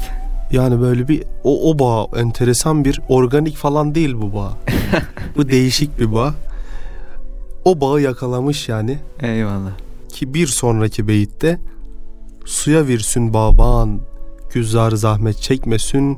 Yani 0.51 0.81
böyle 0.81 1.07
bir 1.07 1.23
o, 1.43 1.71
o 1.71 1.79
bağ 1.79 2.19
enteresan 2.19 2.85
bir 2.85 2.99
organik 3.09 3.55
falan 3.55 3.95
değil 3.95 4.15
bu 4.21 4.33
bağ. 4.33 4.57
bu 5.35 5.49
değişik 5.49 5.99
bir 5.99 6.13
bağ. 6.13 6.33
O 7.65 7.81
bağı 7.81 8.01
yakalamış 8.01 8.69
yani. 8.69 8.99
Eyvallah. 9.19 9.71
Ki 10.09 10.33
bir 10.33 10.47
sonraki 10.47 11.07
beyitte 11.07 11.59
suya 12.45 12.87
virsün 12.87 13.33
baban 13.33 13.99
güzar 14.53 14.91
zahmet 14.91 15.41
çekmesin 15.41 16.17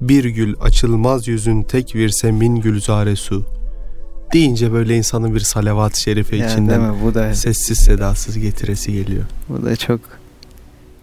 bir 0.00 0.24
gül 0.24 0.54
açılmaz 0.60 1.28
yüzün 1.28 1.62
tek 1.62 1.94
virse 1.94 2.32
min 2.32 2.56
gülzare 2.56 3.16
su 3.16 3.44
deyince 4.32 4.72
böyle 4.72 4.96
insanın 4.96 5.34
bir 5.34 5.40
salavat-ı 5.40 6.00
şerife 6.00 6.36
yani 6.36 6.52
içinden 6.52 7.02
Bu 7.02 7.14
da, 7.14 7.34
sessiz 7.34 7.78
sedasız 7.78 8.38
getiresi 8.38 8.92
geliyor. 8.92 9.24
Bu 9.48 9.64
da 9.64 9.76
çok 9.76 10.00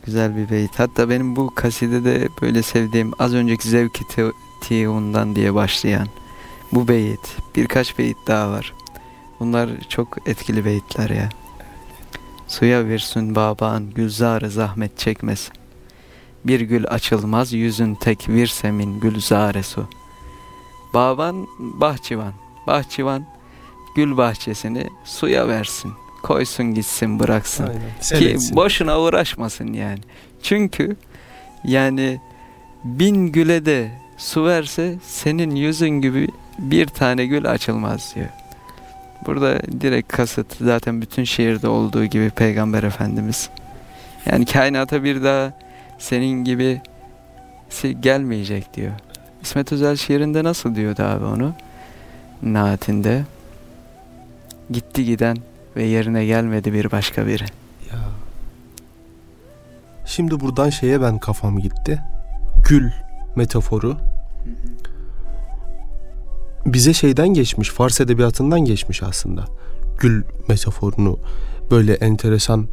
güzel 0.05 0.37
bir 0.37 0.49
beyit. 0.49 0.71
Hatta 0.77 1.09
benim 1.09 1.35
bu 1.35 1.55
kasidede 1.55 2.27
böyle 2.41 2.63
sevdiğim 2.63 3.11
az 3.19 3.33
önceki 3.33 3.67
zevki 3.67 4.03
tiyundan 4.61 5.35
diye 5.35 5.53
başlayan 5.53 6.07
bu 6.71 6.87
beyit. 6.87 7.37
Birkaç 7.55 7.97
beyit 7.97 8.17
daha 8.27 8.51
var. 8.51 8.73
Bunlar 9.39 9.69
çok 9.89 10.17
etkili 10.27 10.65
beyitler 10.65 11.09
ya. 11.09 11.29
Suya 12.47 12.85
virsun 12.85 13.35
baban 13.35 13.89
gülzarı 13.89 14.49
zahmet 14.49 14.97
çekmesin. 14.97 15.62
Bir 16.45 16.61
gül 16.61 16.85
açılmaz 16.87 17.53
yüzün 17.53 17.95
tek 17.95 18.29
virsemin 18.29 18.99
gülzare 18.99 19.63
su. 19.63 19.87
Baban 20.93 21.47
bahçıvan. 21.57 22.33
Bahçıvan 22.67 23.25
gül 23.95 24.17
bahçesini 24.17 24.87
suya 25.05 25.47
versin. 25.47 25.91
Koysun 26.23 26.73
gitsin 26.73 27.19
bıraksın. 27.19 27.67
Aynen. 27.67 28.19
Ki 28.19 28.29
etsin. 28.29 28.55
boşuna 28.55 28.99
uğraşmasın 28.99 29.73
yani. 29.73 29.99
Çünkü 30.43 30.95
yani 31.63 32.19
bin 32.83 33.15
güle 33.27 33.65
de 33.65 33.91
su 34.17 34.45
verse 34.45 34.95
senin 35.07 35.55
yüzün 35.55 35.89
gibi 35.89 36.27
bir 36.59 36.87
tane 36.87 37.25
gül 37.25 37.51
açılmaz 37.51 38.15
diyor. 38.15 38.29
Burada 39.25 39.61
direkt 39.81 40.13
kasıt 40.13 40.47
zaten 40.61 41.01
bütün 41.01 41.23
şiirde 41.23 41.67
olduğu 41.67 42.05
gibi 42.05 42.29
Peygamber 42.29 42.83
Efendimiz. 42.83 43.49
Yani 44.25 44.45
kainata 44.45 45.03
bir 45.03 45.23
daha 45.23 45.53
senin 46.03 46.43
gibi 46.43 46.81
gelmeyecek 47.99 48.73
diyor. 48.73 48.91
İsmet 49.41 49.71
Özel 49.71 49.95
şiirinde 49.95 50.43
nasıl 50.43 50.75
diyordu 50.75 51.03
abi 51.03 51.25
onu? 51.25 51.53
Naatinde. 52.41 53.23
Gitti 54.71 55.05
giden 55.05 55.37
ve 55.75 55.83
yerine 55.83 56.25
gelmedi 56.25 56.73
bir 56.73 56.91
başka 56.91 57.27
biri. 57.27 57.43
Ya. 57.91 57.99
Şimdi 60.05 60.39
buradan 60.39 60.69
şeye 60.69 61.01
ben 61.01 61.19
kafam 61.19 61.59
gitti. 61.59 62.01
Gül 62.69 62.91
metaforu. 63.35 63.97
Bize 66.65 66.93
şeyden 66.93 67.27
geçmiş, 67.27 67.69
Fars 67.69 68.01
edebiyatından 68.01 68.59
geçmiş 68.59 69.03
aslında. 69.03 69.45
Gül 69.99 70.23
metaforunu 70.47 71.19
böyle 71.71 71.93
enteresan 71.93 72.67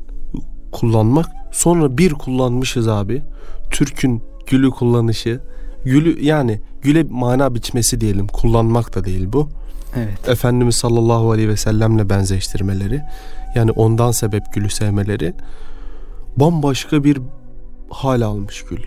kullanmak. 0.72 1.39
Sonra 1.50 1.98
bir 1.98 2.12
kullanmışız 2.12 2.88
abi. 2.88 3.22
Türk'ün 3.70 4.22
gülü 4.46 4.70
kullanışı. 4.70 5.40
Gülü 5.84 6.24
yani 6.24 6.60
güle 6.82 7.02
mana 7.10 7.54
biçmesi 7.54 8.00
diyelim. 8.00 8.26
Kullanmak 8.26 8.94
da 8.94 9.04
değil 9.04 9.28
bu. 9.32 9.48
Evet. 9.96 10.28
Efendimiz 10.28 10.74
sallallahu 10.74 11.30
aleyhi 11.30 11.48
ve 11.48 11.56
sellemle 11.56 12.10
benzeştirmeleri. 12.10 13.02
Yani 13.54 13.70
ondan 13.70 14.10
sebep 14.10 14.42
gülü 14.54 14.70
sevmeleri. 14.70 15.34
Bambaşka 16.36 17.04
bir 17.04 17.18
hal 17.90 18.20
almış 18.20 18.62
gül. 18.62 18.82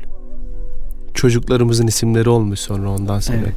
Çocuklarımızın 1.14 1.88
isimleri 1.88 2.30
olmuş 2.30 2.60
sonra 2.60 2.92
ondan 2.92 3.20
sebep. 3.20 3.44
Evet. 3.44 3.56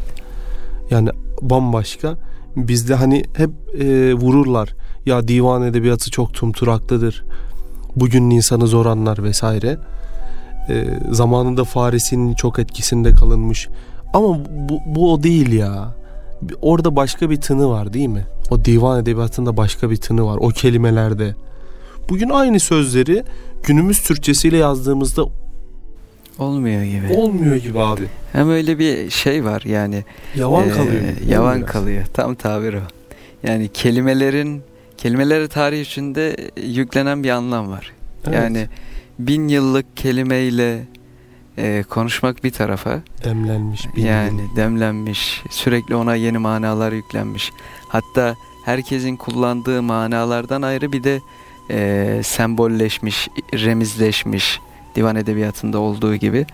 Yani 0.91 1.11
bambaşka. 1.43 2.17
Bizde 2.57 2.95
hani 2.95 3.25
hep 3.37 3.51
e, 3.81 4.15
vururlar. 4.15 4.75
Ya 5.07 5.29
divan 5.29 5.63
edebiyatı 5.63 6.11
çok 6.11 6.35
tumturaklıdır 6.35 7.25
bugün 7.97 8.31
insanı 8.31 8.67
zor 8.67 8.87
anlar 8.87 9.23
vesaire. 9.23 9.79
E, 10.69 10.85
zamanında 11.11 11.65
Farisi'nin 11.65 12.35
çok 12.35 12.59
etkisinde 12.59 13.13
kalınmış. 13.13 13.69
Ama 14.15 14.39
bu, 14.69 14.81
bu 14.87 15.13
o 15.13 15.23
değil 15.23 15.53
ya. 15.53 15.95
Orada 16.61 16.97
başka 16.97 17.31
bir 17.31 17.41
tını 17.41 17.71
var 17.71 17.93
değil 17.93 18.09
mi? 18.09 18.27
O 18.51 18.65
divan 18.65 19.03
edebiyatında 19.03 19.57
başka 19.57 19.91
bir 19.91 19.97
tını 19.97 20.27
var. 20.27 20.39
O 20.41 20.49
kelimelerde. 20.49 21.35
Bugün 22.09 22.29
aynı 22.29 22.61
sözleri 22.61 23.25
günümüz 23.63 24.03
Türkçesiyle 24.03 24.57
yazdığımızda 24.57 25.25
olmuyor 26.39 26.83
gibi. 26.83 27.13
Olmuyor 27.17 27.57
gibi 27.57 27.81
abi. 27.81 28.03
Hem 28.33 28.51
öyle 28.51 28.79
bir 28.79 29.11
şey 29.11 29.45
var 29.45 29.63
yani. 29.67 30.05
Yavan 30.35 30.69
e, 30.69 30.73
kalıyor. 30.73 31.03
Yavan 31.29 31.63
kalıyor. 31.63 32.05
Tam 32.15 32.35
tabir 32.35 32.75
o. 32.75 32.81
Yani 33.43 33.69
kelimelerin 33.69 34.63
kelimelere 34.99 35.49
tarih 35.49 35.81
içinde 35.81 36.37
yüklenen 36.63 37.23
bir 37.23 37.31
anlam 37.31 37.71
var. 37.71 37.93
Evet. 38.25 38.35
Yani 38.35 38.69
bin 39.19 39.49
yıllık 39.49 39.97
kelimeyle 39.97 40.85
e, 41.59 41.85
konuşmak 41.89 42.45
bir 42.45 42.51
tarafa. 42.51 43.01
Demlenmiş. 43.25 43.97
Bin 43.97 44.07
yani 44.07 44.41
yıl. 44.43 44.57
demlenmiş. 44.57 45.43
Sürekli 45.51 45.95
ona 45.95 46.15
yeni 46.15 46.39
manalar 46.39 46.93
yüklenmiş. 46.93 47.51
Hatta 47.89 48.35
herkesin 48.65 49.17
kullandığı 49.17 49.83
manalardan 49.83 50.63
ayrı 50.63 50.93
bir 50.93 51.05
de 51.05 51.21
e, 51.71 52.21
sembolleşmiş, 52.25 53.29
remizleşmiş 53.55 54.61
divan 54.95 55.17
edebiyatında 55.17 55.79
olduğu 55.79 56.17
gibi. 56.17 56.47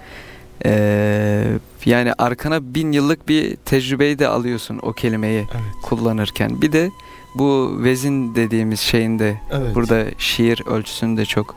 E, 0.64 1.44
yani 1.85 2.12
arkana 2.18 2.74
bin 2.74 2.92
yıllık 2.92 3.28
bir 3.28 3.57
tecrübeyi 3.57 4.18
de 4.18 4.28
alıyorsun 4.28 4.78
o 4.83 4.92
kelimeyi 4.92 5.38
evet. 5.40 5.83
kullanırken. 5.83 6.62
Bir 6.62 6.72
de 6.72 6.90
bu 7.35 7.79
vezin 7.85 8.35
dediğimiz 8.35 8.81
şeyinde 8.81 9.40
evet. 9.51 9.75
burada 9.75 10.05
şiir 10.18 10.66
ölçüsünde 10.66 11.25
çok 11.25 11.57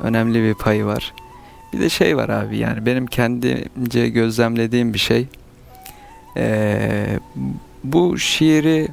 önemli 0.00 0.42
bir 0.42 0.54
payı 0.54 0.84
var. 0.84 1.14
Bir 1.72 1.80
de 1.80 1.88
şey 1.88 2.16
var 2.16 2.28
abi 2.28 2.58
yani 2.58 2.86
benim 2.86 3.06
kendimce 3.06 4.08
gözlemlediğim 4.08 4.94
bir 4.94 4.98
şey. 4.98 5.26
Ee, 6.36 7.18
bu 7.84 8.18
şiiri 8.18 8.88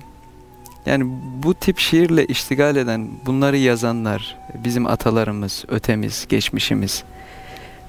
yani 0.86 1.04
bu 1.44 1.54
tip 1.54 1.80
şiirle 1.80 2.26
iştigal 2.26 2.76
eden 2.76 3.08
bunları 3.26 3.58
yazanlar 3.58 4.38
bizim 4.64 4.88
atalarımız, 4.88 5.66
ötemiz, 5.68 6.26
geçmişimiz. 6.30 7.04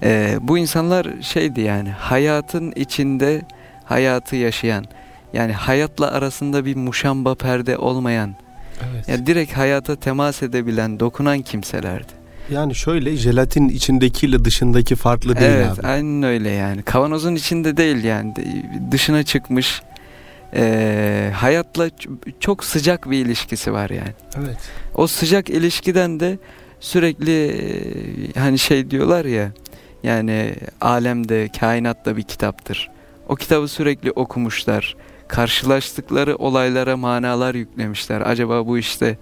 Ee, 0.02 0.38
bu 0.40 0.58
insanlar 0.58 1.06
şeydi 1.20 1.60
yani 1.60 1.90
hayatın 1.90 2.72
içinde 2.76 3.42
hayatı 3.84 4.36
yaşayan 4.36 4.84
yani 5.34 5.52
hayatla 5.52 6.10
arasında 6.10 6.64
bir 6.64 6.76
muşamba 6.76 7.34
perde 7.34 7.78
olmayan 7.78 8.34
Evet. 8.92 9.08
yani 9.08 9.26
direkt 9.26 9.52
hayata 9.52 9.96
temas 9.96 10.42
edebilen 10.42 11.00
dokunan 11.00 11.42
kimselerdi. 11.42 12.12
Yani 12.50 12.74
şöyle 12.74 13.16
jelatin 13.16 13.68
içindekiyle 13.68 14.44
dışındaki 14.44 14.96
farklı 14.96 15.36
değil 15.36 15.50
evet 15.52 15.78
abi. 15.78 15.86
aynen 15.86 16.22
öyle 16.22 16.50
yani 16.50 16.82
kavanozun 16.82 17.34
içinde 17.34 17.76
değil 17.76 18.04
yani 18.04 18.34
dışına 18.90 19.22
çıkmış 19.22 19.82
e, 20.54 21.30
hayatla 21.34 21.90
çok 22.40 22.64
sıcak 22.64 23.10
bir 23.10 23.24
ilişkisi 23.26 23.72
var 23.72 23.90
yani. 23.90 24.14
Evet. 24.38 24.58
O 24.94 25.06
sıcak 25.06 25.50
ilişkiden 25.50 26.20
de 26.20 26.38
sürekli 26.80 27.46
e, 27.46 28.40
hani 28.40 28.58
şey 28.58 28.90
diyorlar 28.90 29.24
ya 29.24 29.52
yani 30.02 30.54
alemde 30.80 31.48
kainatta 31.60 32.16
bir 32.16 32.22
kitaptır. 32.22 32.90
O 33.28 33.36
kitabı 33.36 33.68
sürekli 33.68 34.10
okumuşlar. 34.10 34.96
Karşılaştıkları 35.34 36.36
olaylara 36.36 36.96
manalar 36.96 37.54
yüklemişler. 37.54 38.20
Acaba 38.20 38.66
bu 38.66 38.78
işte 38.78 39.18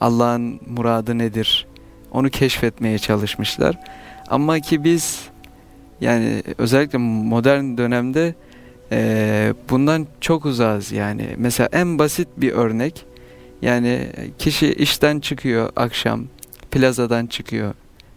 Allah'ın 0.00 0.60
muradı 0.66 1.18
nedir? 1.18 1.66
Onu 2.12 2.30
keşfetmeye 2.30 2.98
çalışmışlar. 2.98 3.78
Ama 4.28 4.60
ki 4.60 4.84
biz 4.84 5.20
yani 6.00 6.42
özellikle 6.58 6.98
modern 6.98 7.76
dönemde 7.76 8.34
e, 8.92 9.54
bundan 9.70 10.06
çok 10.20 10.46
uzağız 10.46 10.92
yani. 10.92 11.34
Mesela 11.36 11.68
en 11.72 11.98
basit 11.98 12.28
bir 12.36 12.52
örnek 12.52 13.04
yani 13.62 14.08
kişi 14.38 14.72
işten 14.72 15.20
çıkıyor 15.20 15.70
akşam, 15.76 16.24
plazadan 16.70 17.26
çıkıyor, 17.26 17.74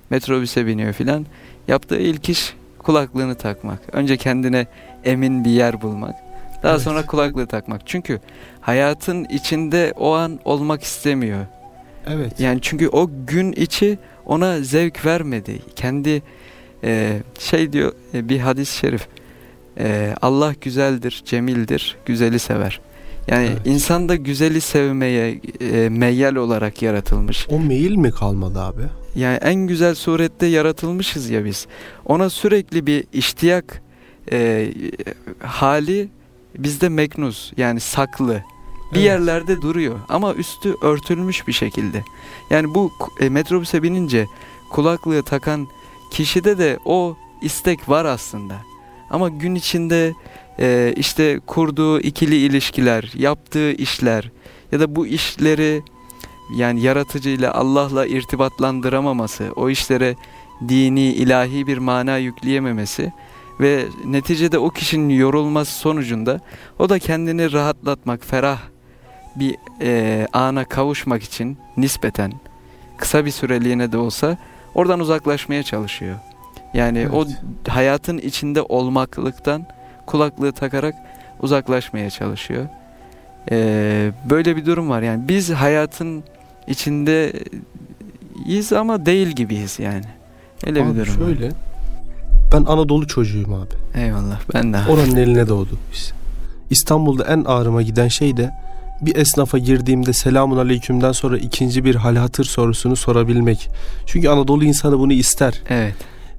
metrobüse 0.09 0.65
biniyor 0.65 0.93
filan. 0.93 1.25
Yaptığı 1.67 1.97
ilk 1.99 2.29
iş 2.29 2.53
kulaklığını 2.77 3.35
takmak. 3.35 3.79
Önce 3.91 4.17
kendine 4.17 4.67
emin 5.03 5.45
bir 5.45 5.51
yer 5.51 5.81
bulmak. 5.81 6.24
Daha 6.65 6.73
Evet. 6.73 6.83
sonra 6.83 7.05
kulaklığı 7.05 7.47
takmak. 7.47 7.81
Çünkü 7.85 8.19
hayatın 8.61 9.25
içinde 9.25 9.93
o 9.97 10.13
an 10.13 10.39
olmak 10.45 10.83
istemiyor. 10.83 11.45
Evet. 12.07 12.39
Yani 12.39 12.59
çünkü 12.61 12.87
o 12.89 13.09
gün 13.27 13.51
içi 13.51 13.97
ona 14.25 14.59
zevk 14.61 15.05
vermedi. 15.05 15.59
Kendi 15.75 16.21
e, 16.83 17.19
şey 17.39 17.73
diyor 17.73 17.91
e, 18.13 18.29
bir 18.29 18.39
hadis-i 18.39 18.77
şerif. 18.77 19.07
E, 19.79 20.15
Allah 20.21 20.53
güzeldir, 20.61 21.21
cemildir, 21.25 21.97
güzeli 22.05 22.39
sever. 22.39 22.79
Yani 23.27 23.47
Evet. 23.47 23.67
insan 23.67 24.09
da 24.09 24.15
güzeli 24.15 24.61
sevmeye 24.61 25.41
e, 25.61 25.89
meyyal 25.89 26.35
olarak 26.35 26.81
yaratılmış. 26.81 27.47
O 27.49 27.59
meyil 27.59 27.95
mi 27.95 28.11
kalmadı 28.11 28.61
abi? 28.61 28.81
Yani 29.15 29.37
en 29.41 29.55
güzel 29.55 29.95
surette 29.95 30.45
yaratılmışız 30.45 31.29
ya 31.29 31.45
biz. 31.45 31.67
Ona 32.05 32.29
sürekli 32.29 32.85
bir 32.87 33.03
iştiyak 33.13 33.81
e, 34.31 34.69
hali 35.39 36.07
bizde 36.57 36.89
meknuz 36.89 37.53
yani 37.57 37.79
saklı. 37.79 38.43
Bir 38.91 38.97
Evet. 38.97 39.05
yerlerde 39.05 39.61
duruyor 39.61 39.99
ama 40.09 40.33
üstü 40.33 40.75
örtülmüş 40.81 41.47
bir 41.47 41.53
şekilde. 41.53 42.03
Yani 42.49 42.73
bu 42.73 42.91
e, 43.19 43.29
metrobüse 43.29 43.83
binince 43.83 44.27
kulaklığı 44.71 45.23
takan 45.23 45.67
kişide 46.11 46.57
de 46.57 46.79
o 46.85 47.15
istek 47.41 47.89
var 47.89 48.05
aslında. 48.05 48.55
Ama 49.09 49.29
gün 49.29 49.55
içinde 49.55 50.13
e, 50.59 50.93
işte 50.97 51.39
kurduğu 51.47 51.99
ikili 51.99 52.35
ilişkiler, 52.35 53.11
yaptığı 53.15 53.71
işler 53.71 54.31
ya 54.71 54.79
da 54.79 54.95
bu 54.95 55.07
işleri 55.07 55.81
yani 56.55 56.81
yaratıcıyla 56.81 57.53
Allah'la 57.53 58.05
irtibatlandıramaması, 58.05 59.51
o 59.55 59.69
işlere 59.69 60.15
dini, 60.69 61.13
ilahi 61.13 61.67
bir 61.67 61.77
mana 61.77 62.17
yükleyememesi 62.17 63.13
ve 63.59 63.85
neticede 64.05 64.57
o 64.59 64.69
kişinin 64.69 65.09
yorulması 65.13 65.71
sonucunda 65.73 66.39
o 66.79 66.89
da 66.89 66.99
kendini 66.99 67.51
rahatlatmak, 67.51 68.25
ferah 68.25 68.59
bir 69.35 69.55
e, 69.81 70.27
ana 70.33 70.65
kavuşmak 70.65 71.23
için 71.23 71.57
nispeten 71.77 72.33
kısa 72.97 73.25
bir 73.25 73.31
süreliğine 73.31 73.91
de 73.91 73.97
olsa 73.97 74.37
oradan 74.75 74.99
uzaklaşmaya 74.99 75.63
çalışıyor. 75.63 76.15
Yani 76.73 76.99
Evet. 76.99 77.13
o 77.13 77.25
hayatın 77.71 78.17
içinde 78.17 78.61
olmaklıktan 78.61 79.65
kulaklığı 80.05 80.51
takarak 80.51 80.95
uzaklaşmaya 81.39 82.09
çalışıyor. 82.09 82.65
Ee, 83.51 84.11
böyle 84.29 84.55
bir 84.55 84.65
durum 84.65 84.89
var 84.89 85.01
yani 85.01 85.27
biz 85.27 85.51
hayatın 85.51 86.23
içindeyiz 86.67 88.73
ama 88.73 89.05
değil 89.05 89.27
gibiyiz 89.27 89.79
yani. 89.79 90.05
Öyle 90.65 90.83
Abi 90.83 90.89
bir 90.89 90.95
durum. 91.05 91.21
var. 91.21 91.51
Ben 92.51 92.63
Anadolu 92.65 93.07
çocuğuyum 93.07 93.53
abi. 93.53 94.01
Eyvallah 94.01 94.39
ben 94.53 94.73
de. 94.73 94.77
Oranın 94.89 95.15
eline 95.15 95.47
doğduk 95.47 95.79
biz. 95.93 96.13
İstanbul'da 96.69 97.23
en 97.23 97.43
ağrıma 97.43 97.81
giden 97.81 98.07
şey 98.07 98.37
de 98.37 98.51
bir 99.01 99.15
esnafa 99.15 99.57
girdiğimde 99.57 100.13
selamun 100.13 100.57
aleykümden 100.57 101.11
sonra 101.11 101.37
ikinci 101.37 101.85
bir 101.85 101.95
hal 101.95 102.15
hatır 102.15 102.45
sorusunu 102.45 102.95
sorabilmek. 102.95 103.69
Çünkü 104.05 104.29
Anadolu 104.29 104.63
insanı 104.63 104.99
bunu 104.99 105.13
ister. 105.13 105.61
Evet. 105.69 105.95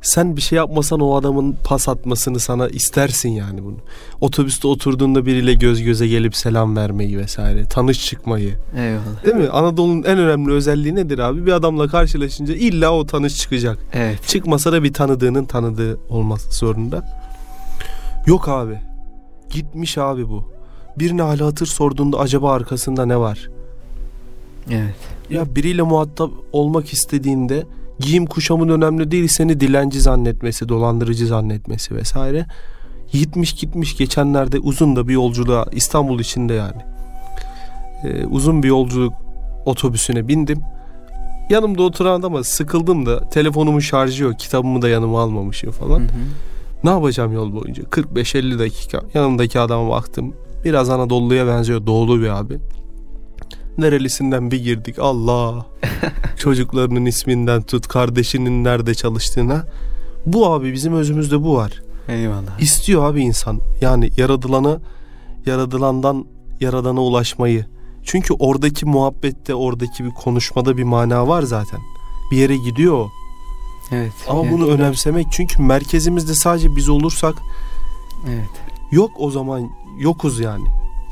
Sen 0.06 0.36
bir 0.36 0.40
şey 0.40 0.56
yapmasan 0.56 1.00
o 1.00 1.14
adamın 1.14 1.56
pas 1.64 1.88
atmasını 1.88 2.40
sana 2.40 2.68
istersin 2.68 3.28
yani 3.28 3.64
bunu. 3.64 3.76
Otobüste 4.20 4.68
oturduğunda 4.68 5.26
biriyle 5.26 5.54
göz 5.54 5.82
göze 5.82 6.06
gelip 6.08 6.36
selam 6.36 6.76
vermeyi 6.76 7.18
vesaire. 7.18 7.64
Tanış 7.64 8.06
çıkmayı. 8.06 8.58
Eyvallah. 8.76 9.24
Değil 9.24 9.36
mi? 9.36 9.48
Anadolu'nun 9.48 10.02
en 10.02 10.18
önemli 10.18 10.52
özelliği 10.52 10.94
nedir 10.94 11.18
abi? 11.18 11.46
Bir 11.46 11.52
adamla 11.52 11.88
karşılaşınca 11.88 12.54
illa 12.54 12.90
o 12.90 13.06
tanış 13.06 13.38
çıkacak. 13.38 13.78
Evet. 13.92 14.26
Çıkmasa 14.26 14.72
da 14.72 14.82
bir 14.82 14.92
tanıdığının 14.92 15.44
tanıdığı 15.44 15.98
olması 16.08 16.58
zorunda. 16.58 17.04
Yok 18.26 18.48
abi. 18.48 18.78
Gitmiş 19.50 19.98
abi 19.98 20.28
bu. 20.28 20.52
Birine 20.98 21.22
hal 21.22 21.38
hatır 21.38 21.66
sorduğunda 21.66 22.18
acaba 22.18 22.52
arkasında 22.52 23.06
ne 23.06 23.16
var? 23.16 23.48
Evet. 24.70 24.94
Ya 25.30 25.56
biriyle 25.56 25.82
muhatap 25.82 26.30
olmak 26.52 26.92
istediğinde 26.92 27.66
giyim 28.00 28.26
kuşamın 28.26 28.68
önemli 28.68 29.10
değil 29.10 29.28
seni 29.28 29.60
dilenci 29.60 30.00
zannetmesi, 30.00 30.68
dolandırıcı 30.68 31.26
zannetmesi 31.26 31.94
vesaire. 31.94 32.46
Gitmiş 33.12 33.52
gitmiş 33.52 33.96
geçenlerde 33.96 34.58
uzun 34.58 34.96
da 34.96 35.08
bir 35.08 35.12
yolculuğa 35.12 35.66
İstanbul 35.72 36.20
içinde 36.20 36.54
yani. 36.54 36.82
Ee, 38.04 38.26
uzun 38.26 38.62
bir 38.62 38.68
yolculuk 38.68 39.14
otobüsüne 39.66 40.28
bindim. 40.28 40.60
Yanımda 41.50 41.82
oturan 41.82 42.22
ama 42.22 42.44
sıkıldım 42.44 43.06
da 43.06 43.28
telefonumun 43.28 43.80
şarjı 43.80 44.24
yok 44.24 44.38
kitabımı 44.38 44.82
da 44.82 44.88
yanıma 44.88 45.20
almamışım 45.20 45.70
falan. 45.70 46.00
Hı 46.00 46.04
hı. 46.04 46.08
Ne 46.84 46.90
yapacağım 46.90 47.32
yol 47.32 47.52
boyunca? 47.52 47.82
45-50 47.82 48.58
dakika 48.58 49.00
yanımdaki 49.14 49.60
adama 49.60 49.90
baktım. 49.90 50.34
Biraz 50.64 50.90
Anadolu'ya 50.90 51.46
benziyor 51.46 51.86
doğulu 51.86 52.20
bir 52.20 52.28
abi. 52.28 52.58
Nerelisinden 53.78 54.50
bir 54.50 54.64
girdik 54.64 54.98
Allah. 54.98 55.66
Çocuklarının 56.38 57.06
isminden 57.06 57.62
tut 57.62 57.88
kardeşinin 57.88 58.64
nerede 58.64 58.94
çalıştığına. 58.94 59.66
Bu 60.26 60.46
abi 60.46 60.72
bizim 60.72 60.94
özümüzde 60.94 61.42
bu 61.42 61.56
var. 61.56 61.82
Eyvallah. 62.08 62.60
İstiyor 62.60 63.10
abi 63.10 63.20
insan. 63.22 63.60
Yani 63.80 64.10
yaradılanı 64.16 64.80
yaradılandan 65.46 66.26
yaradana 66.60 67.00
ulaşmayı. 67.00 67.66
Çünkü 68.04 68.34
oradaki 68.38 68.86
muhabbette 68.86 69.54
oradaki 69.54 70.04
bir 70.04 70.10
konuşmada 70.10 70.76
bir 70.76 70.84
mana 70.84 71.28
var 71.28 71.42
zaten. 71.42 71.80
Bir 72.32 72.36
yere 72.36 72.56
gidiyor. 72.56 73.06
Evet. 73.92 74.12
Ama 74.28 74.40
evet. 74.42 74.52
bunu 74.52 74.66
önemsemek 74.66 75.26
çünkü 75.30 75.62
merkezimizde 75.62 76.34
sadece 76.34 76.76
biz 76.76 76.88
olursak 76.88 77.34
Evet. 78.28 78.48
yok 78.92 79.10
o 79.18 79.30
zaman 79.30 79.70
yokuz 79.98 80.40
yani. 80.40 80.64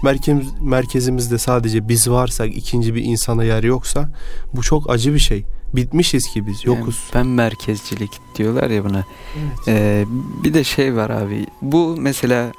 Merkez, 0.05 0.61
merkezimizde 0.61 1.39
sadece 1.39 1.89
biz 1.89 2.11
varsak 2.11 2.57
ikinci 2.57 2.95
bir 2.95 3.03
insana 3.05 3.45
yer 3.45 3.63
yoksa 3.63 4.09
bu 4.55 4.63
çok 4.63 4.91
acı 4.91 5.15
bir 5.15 5.19
şey. 5.19 5.45
Bitmişiz 5.75 6.29
ki 6.29 6.47
biz 6.47 6.65
yokuz. 6.65 7.03
Yani 7.15 7.15
ben 7.15 7.27
merkezcilik 7.27 8.11
diyorlar 8.37 8.71
ya 8.71 8.85
buna. 8.85 9.05
Evet. 9.37 9.69
Ee, 9.69 10.05
bir 10.45 10.55
de 10.55 10.65
şey 10.65 10.97
var 10.97 11.11
abi. 11.11 11.47
Bu 11.63 11.97
mesela 11.99 12.53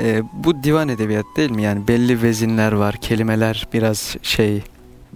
e, 0.00 0.22
bu 0.32 0.62
divan 0.62 0.88
edebiyat 0.88 1.24
değil 1.36 1.50
mi? 1.50 1.62
Yani 1.62 1.88
belli 1.88 2.22
vezinler 2.22 2.72
var, 2.72 2.96
kelimeler 2.96 3.68
biraz 3.72 4.16
şey 4.22 4.62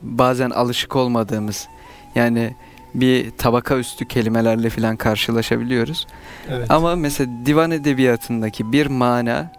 bazen 0.03 0.51
alışık 0.51 0.97
olmadığımız. 0.97 1.69
Yani 2.15 2.55
bir 2.95 3.31
tabaka 3.31 3.77
üstü 3.77 4.09
kelimelerle 4.09 4.71
falan 4.71 4.97
karşılaşabiliyoruz. 4.97 6.07
evet. 6.51 6.71
Ama 6.71 6.97
mesela 6.97 7.31
divan 7.47 7.71
edebiyatındaki 7.71 8.73
bir 8.73 8.87
mana 8.87 9.58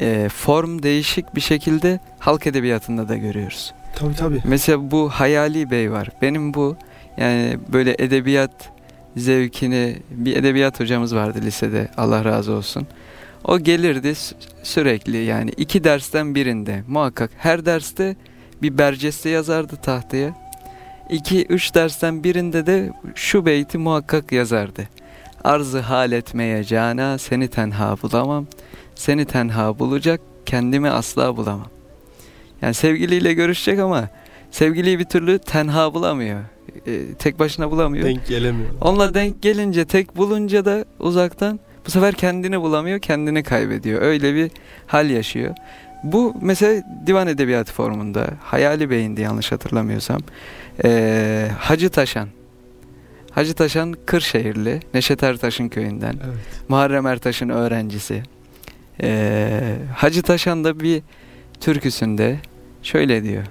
e, 0.00 0.28
form 0.28 0.82
değişik 0.82 1.34
bir 1.34 1.40
şekilde 1.40 2.00
halk 2.18 2.46
edebiyatında 2.46 3.08
da 3.08 3.16
görüyoruz. 3.16 3.74
tabii 3.94 4.14
tabii. 4.14 4.42
Mesela 4.44 4.90
bu 4.90 5.08
Hayali 5.10 5.70
Bey 5.70 5.92
var. 5.92 6.08
Benim 6.22 6.54
bu 6.54 6.76
yani 7.16 7.58
böyle 7.72 7.96
edebiyat 7.98 8.70
zevkini 9.16 9.96
bir 10.10 10.36
edebiyat 10.36 10.80
hocamız 10.80 11.14
vardı 11.14 11.38
lisede 11.42 11.88
Allah 11.96 12.24
razı 12.24 12.52
olsun. 12.52 12.86
O 13.44 13.58
gelirdi 13.58 14.08
sü- 14.08 14.34
sürekli 14.62 15.16
yani 15.16 15.50
iki 15.56 15.84
dersten 15.84 16.34
birinde 16.34 16.82
muhakkak 16.88 17.30
her 17.38 17.66
derste 17.66 18.16
bir 18.62 18.78
berceste 18.78 19.28
yazardı 19.30 19.76
tahtaya. 19.76 20.34
İki 21.10 21.46
üç 21.46 21.74
dersten 21.74 22.24
birinde 22.24 22.66
de 22.66 22.92
şu 23.14 23.46
beyti 23.46 23.78
muhakkak 23.78 24.32
yazardı. 24.32 24.88
Arzı 25.44 25.80
hal 25.80 26.12
etmeye 26.12 26.64
cana 26.64 27.18
seni 27.18 27.48
tenha 27.48 27.96
bulamam. 28.02 28.46
Seni 28.96 29.24
tenha 29.24 29.78
bulacak 29.78 30.20
kendimi 30.46 30.90
asla 30.90 31.36
bulamam. 31.36 31.68
Yani 32.62 32.74
sevgiliyle 32.74 33.32
görüşecek 33.32 33.78
ama 33.78 34.08
sevgiliyi 34.50 34.98
bir 34.98 35.04
türlü 35.04 35.38
tenha 35.38 35.94
bulamıyor. 35.94 36.40
E, 36.86 37.14
tek 37.14 37.38
başına 37.38 37.70
bulamıyor. 37.70 38.04
Denk 38.04 38.26
gelemiyor. 38.26 38.70
Onunla 38.80 39.14
denk 39.14 39.42
gelince 39.42 39.84
tek 39.84 40.16
bulunca 40.16 40.64
da 40.64 40.84
uzaktan 40.98 41.60
bu 41.86 41.90
sefer 41.90 42.14
kendini 42.14 42.60
bulamıyor, 42.60 42.98
kendini 42.98 43.42
kaybediyor. 43.42 44.02
Öyle 44.02 44.34
bir 44.34 44.50
hal 44.86 45.10
yaşıyor. 45.10 45.54
Bu 46.04 46.34
mesela 46.40 46.82
divan 47.06 47.26
edebiyatı 47.26 47.72
formunda 47.72 48.26
Hayali 48.40 48.90
Bey'indi 48.90 49.20
yanlış 49.20 49.52
hatırlamıyorsam. 49.52 50.20
Ee, 50.84 51.48
Hacı 51.58 51.90
Taşan. 51.90 52.28
Hacı 53.30 53.54
Taşan 53.54 53.94
Kırşehirli, 54.06 54.80
Neşet 54.94 55.22
Ertaş'ın 55.22 55.68
köyünden. 55.68 56.14
Evet. 56.26 56.68
Muharrem 56.68 57.06
Ertaş'ın 57.06 57.48
öğrencisi. 57.48 58.22
Ee, 59.02 59.76
Hacı 59.94 60.22
Taşan 60.22 60.64
da 60.64 60.80
bir 60.80 61.02
türküsünde 61.60 62.36
şöyle 62.82 63.22
diyor. 63.24 63.44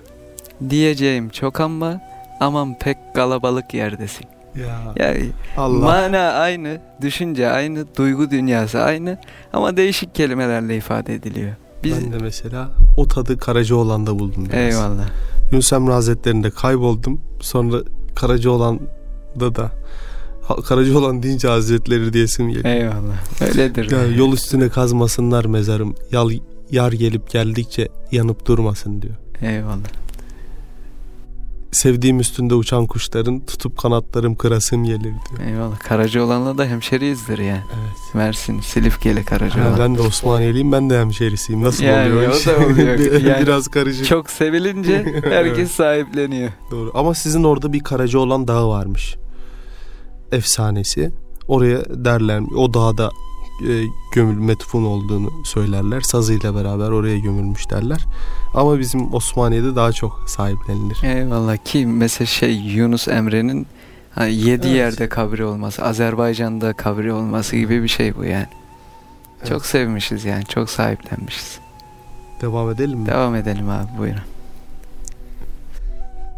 Diyeceğim 0.70 1.30
çok 1.30 1.60
ama 1.60 2.02
aman 2.40 2.80
pek 2.80 2.98
kalabalık 3.16 3.74
yerdesin. 3.74 4.26
Ya 4.56 4.94
Yani 5.08 5.26
Allah. 5.58 5.86
mana 5.86 6.20
aynı, 6.20 6.78
düşünce 7.02 7.50
aynı, 7.50 7.86
duygu 7.98 8.32
dünyası 8.32 8.82
aynı 8.82 9.18
ama 9.54 9.78
değişik 9.78 10.16
kelimelerle 10.16 10.78
ifade 10.78 11.14
ediliyor. 11.16 11.52
Biz 11.84 12.04
Ben 12.06 12.12
de 12.12 12.18
mesela 12.22 12.70
o 12.98 13.08
tadı 13.08 13.38
Karacaoğlan'da 13.38 14.20
buldum. 14.20 14.46
biraz. 14.46 14.56
eyvallah. 14.76 15.06
Yunus 15.52 15.74
Emre 15.74 15.92
Hazretleri'nde 15.92 16.50
kayboldum. 16.52 17.22
Sonra 17.42 17.78
Karacaoğlan'da 18.16 19.56
da 19.56 19.72
Ha- 20.48 20.56
Karacaoğlan 20.56 21.24
deyince 21.24 21.48
Hazretleri 21.48 22.14
diyesim 22.14 22.50
geliyor. 22.50 22.66
Eyvallah. 22.76 23.42
Öyledir. 23.42 23.92
Ya 23.92 24.06
yol 24.06 24.34
üstüne 24.34 24.70
kazmasınlar 24.70 25.46
mezarım. 25.46 25.96
Yal, 26.12 26.30
yar 26.72 26.92
gelip 26.92 27.30
geldikçe 27.32 27.88
yanıp 28.12 28.46
durmasın 28.46 29.02
diyor. 29.02 29.16
Eyvallah. 29.42 30.06
Sevdiğim 31.72 32.20
üstünde 32.20 32.56
uçan 32.56 32.86
kuşların 32.86 33.46
tutup 33.46 33.78
kanatlarım 33.78 34.36
kırasım 34.36 34.84
gelir 34.84 35.02
diyor. 35.02 35.48
Eyvallah. 35.48 35.80
Karacaoğlan'la 35.80 36.58
da 36.58 36.66
hemşeriyizdir 36.66 37.38
yani. 37.38 37.62
Evet. 37.74 38.14
Mersin, 38.16 38.60
Silifkeli 38.60 39.26
Karacaoğlan. 39.26 39.72
Ha, 39.72 39.80
ben 39.80 39.96
de 39.96 40.02
Osmaniyeliyim 40.02 40.72
ben 40.72 40.90
de 40.90 41.00
hemşerisiyim. 41.00 41.64
Nasıl 41.64 41.84
Yani 41.84 42.14
oluyor? 42.14 42.32
o 42.32 42.46
da 42.46 42.66
oluyor. 42.66 43.00
Yani 43.22 43.42
Biraz 43.42 43.68
karışık. 43.68 44.06
Çok 44.06 44.30
sevilince 44.30 45.06
herkes 45.24 45.72
sahipleniyor. 45.72 46.50
Doğru. 46.72 46.92
Ama 46.94 47.14
sizin 47.14 47.44
orada 47.44 47.74
bir 47.74 47.80
Karacaoğlan 47.80 48.48
dağı 48.48 48.68
varmış. 48.68 49.16
Efsanesi. 50.32 51.12
Oraya 51.48 52.06
derler 52.06 52.42
o 52.56 52.74
dağda 52.74 53.10
e, 53.62 53.84
gömül 54.14 54.38
metfun 54.38 54.84
olduğunu 54.84 55.30
söylerler. 55.46 56.02
Sazıyla 56.02 56.56
beraber 56.56 56.90
oraya 56.90 57.18
gömülmüş 57.20 57.70
derler. 57.70 58.06
Ama 58.54 58.80
bizim 58.80 59.14
Osmaniye'de 59.14 59.76
daha 59.76 59.92
çok 59.92 60.24
sahiplenilir. 60.28 61.04
Eyvallah 61.04 61.58
ki 61.58 61.86
mesela 61.86 62.26
şey 62.26 62.56
Yunus 62.56 63.08
Emre'nin 63.08 63.68
ha, 64.16 64.26
yedi 64.26 64.68
Evet. 64.68 64.78
yerde 64.78 65.10
kabri 65.10 65.46
olması, 65.46 65.84
Azerbaycan'da 65.84 66.74
kabri 66.74 67.14
olması 67.14 67.56
gibi 67.56 67.84
bir 67.84 67.88
şey 67.88 68.16
bu 68.16 68.24
yani. 68.24 68.48
Evet. 69.40 69.48
Çok 69.50 69.66
sevmişiz 69.66 70.26
yani, 70.26 70.46
çok 70.46 70.70
sahiplenmişiz. 70.70 71.60
Devam 72.42 72.72
edelim 72.72 73.00
mi? 73.00 73.06
Devam 73.06 73.36
edelim 73.36 73.70
abi 73.70 73.88
buyurun. 74.00 74.22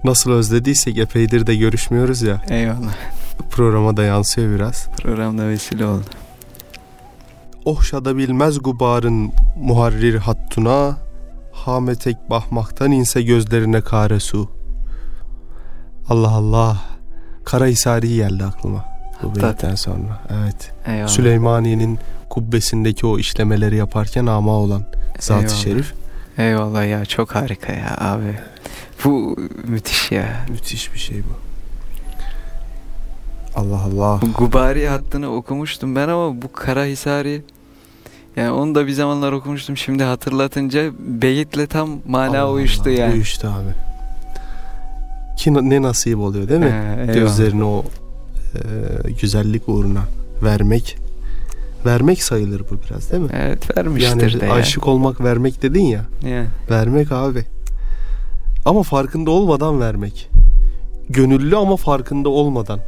Nasıl 0.04 0.32
özlediysek 0.32 0.98
epeydir 0.98 1.48
de 1.48 1.56
görüşmüyoruz 1.56 2.22
ya. 2.22 2.42
Eyvallah. 2.50 2.96
Programa 3.52 3.98
da 3.98 4.04
yansıyor 4.04 4.56
biraz. 4.56 4.90
Programda 4.98 5.48
vesile 5.48 5.86
oldu. 5.86 6.06
Ohşada 7.66 8.18
bilmez 8.18 8.60
gubarın 8.64 9.32
muharrir 9.56 10.16
hattuna 10.16 10.98
Hametek 11.52 12.30
bahmaktan 12.30 12.92
inse 12.92 13.22
gözlerine 13.22 13.82
kare 13.82 14.20
su 14.20 14.50
Allah 16.10 16.32
Allah 16.32 16.78
Karahisari 17.46 18.16
geldi 18.16 18.44
aklıma 18.44 18.86
bu 19.24 19.36
beyitten 19.36 19.76
sonra 19.76 20.22
Evet 20.30 20.72
Eyvallah. 20.88 21.08
Süleymaniye'nin 21.08 22.00
kubbesindeki 22.30 23.06
o 23.06 23.20
işlemeleri 23.20 23.76
yaparken 23.76 24.26
ama 24.26 24.52
olan 24.52 24.84
Zat-ı. 25.20 25.56
Şerif 25.56 25.94
Eyvallah 26.38 26.90
ya 26.90 27.06
çok 27.06 27.36
harika 27.36 27.74
ya 27.74 27.98
abi. 28.00 28.36
Bu 29.04 29.38
müthiş 29.64 30.12
ya. 30.12 30.46
Müthiş 30.50 30.94
bir 30.94 31.00
şey 31.00 31.18
bu 31.18 31.47
Allah 33.58 33.82
Allah 33.94 34.20
Gubari 34.38 34.88
hattını 34.88 35.36
okumuştum 35.36 35.96
ben 35.96 36.08
ama 36.08 36.42
bu 36.42 36.52
Karahisari 36.52 37.42
yani 38.36 38.52
onu 38.52 38.76
da 38.76 38.88
bir 38.88 38.92
zamanlar 38.92 39.32
okumuştum. 39.32 39.78
Şimdi 39.78 40.04
hatırlatınca 40.04 40.92
beyitle 41.00 41.68
tam 41.68 41.90
mana 42.08 42.42
Allah 42.42 42.52
uyuştu 42.52 42.84
Allah, 42.84 42.92
yani. 42.92 43.14
Uyuştu 43.14 43.48
abi 43.48 43.74
Ki 45.38 45.54
ne 45.54 45.82
nasip 45.82 46.20
oluyor 46.20 46.50
değil 46.50 46.60
mi? 46.60 46.96
Eyvallah. 47.00 47.14
gözlerini 47.14 47.64
o 47.64 47.84
e, 48.56 48.60
güzellik 49.22 49.70
uğruna 49.70 50.04
vermek 50.44 50.98
vermek 51.86 52.24
sayılır 52.24 52.62
bu 52.72 52.78
biraz 52.90 53.12
değil 53.12 53.24
mi? 53.24 53.30
Evet 53.34 53.78
vermiştir 53.78 54.32
Yani 54.34 54.42
de 54.42 54.52
aşık 54.52 54.88
olmak 54.88 55.22
vermek 55.22 55.62
dedin 55.62 55.84
ya 55.84 56.06
Yani. 56.26 56.48
vermek 56.70 57.12
abi 57.12 57.46
ama 58.66 58.84
farkında 58.84 59.32
olmadan 59.32 59.80
vermek 59.80 60.30
gönüllü 61.10 61.58
ama 61.58 61.78
farkında 61.78 62.30
olmadan 62.30 62.80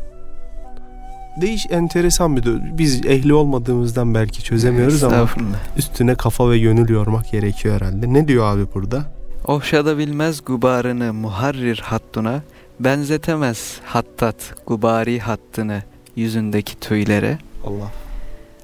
değiş 1.41 1.65
enteresan 1.69 2.37
bir 2.37 2.43
de 2.43 2.49
biz 2.77 3.05
ehli 3.05 3.33
olmadığımızdan 3.33 4.13
belki 4.13 4.43
çözemiyoruz 4.43 5.03
ama 5.03 5.29
üstüne 5.77 6.15
kafa 6.15 6.49
ve 6.49 6.59
gönül 6.59 6.89
yormak 6.89 7.31
gerekiyor 7.31 7.75
herhalde. 7.75 8.13
Ne 8.13 8.27
diyor 8.27 8.45
abi 8.45 8.65
burada? 8.73 9.05
Ohşada 9.45 9.97
bilmez 9.97 10.45
gubarını 10.45 11.13
muharrir 11.13 11.81
hattuna, 11.85 12.41
benzetemez 12.79 13.79
hattat 13.85 14.55
gubari 14.67 15.19
hattını 15.19 15.83
yüzündeki 16.15 16.79
tüylere, 16.79 17.37
Allah. 17.67 17.91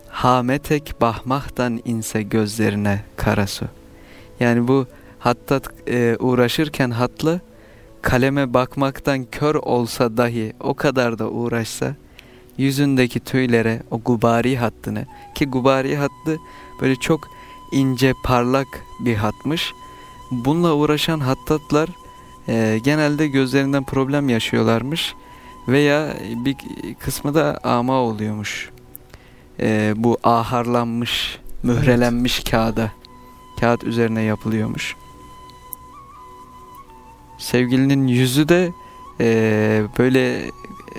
Hametek 0.09 1.01
bahmahtan 1.01 1.82
inse 1.86 2.21
gözlerine 2.21 3.01
karasu. 3.15 3.65
Yani 4.39 4.67
bu 4.67 4.88
hattat 5.19 5.69
e, 5.88 6.15
uğraşırken 6.19 6.91
hatlı, 6.91 7.41
kaleme 8.01 8.53
bakmaktan 8.53 9.26
kör 9.26 9.55
olsa 9.55 10.17
dahi 10.17 10.53
o 10.59 10.73
kadar 10.73 11.19
da 11.19 11.30
uğraşsa, 11.30 11.95
yüzündeki 12.58 13.20
tüylere 13.20 13.84
o 13.91 13.99
gubari 13.99 14.58
hattını, 14.58 15.06
ki 15.36 15.45
gubari 15.45 15.95
hattı 15.95 16.38
böyle 16.82 16.95
çok 16.95 17.30
ince 17.72 18.14
parlak 18.24 18.68
bir 18.99 19.16
hatmış, 19.16 19.74
Bununla 20.32 20.74
uğraşan 20.74 21.20
hattatlar 21.20 21.89
e, 22.47 22.80
genelde 22.84 23.28
gözlerinden 23.28 23.84
problem 23.84 24.30
yaşıyorlarmış 24.30 25.16
veya 25.68 26.18
bir 26.45 26.56
kısmı 26.99 27.36
da 27.36 27.60
ama 27.64 27.93
oluyormuş. 27.93 28.70
E, 29.60 29.93
bu 29.97 30.18
aharlanmış, 30.24 31.39
mührelenmiş 31.64 32.39
kağıda, 32.39 32.91
kağıt 33.60 33.84
üzerine 33.84 34.22
yapılıyormuş. 34.22 34.95
Sevgilinin 37.38 38.08
yüzü 38.08 38.49
de 38.49 38.72
e, 39.22 39.84
böyle 39.99 40.51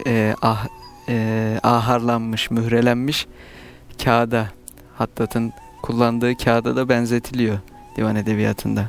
e, 0.07 0.35
ah, 0.43 0.67
e, 1.09 1.59
aharlanmış, 1.63 2.51
mührelenmiş 2.51 3.27
kağıda, 4.05 4.49
hattatın 4.95 5.53
kullandığı 5.83 6.37
kağıda 6.37 6.77
da 6.77 6.89
benzetiliyor 6.89 7.59
divan 7.97 8.17
edebiyatında. 8.17 8.89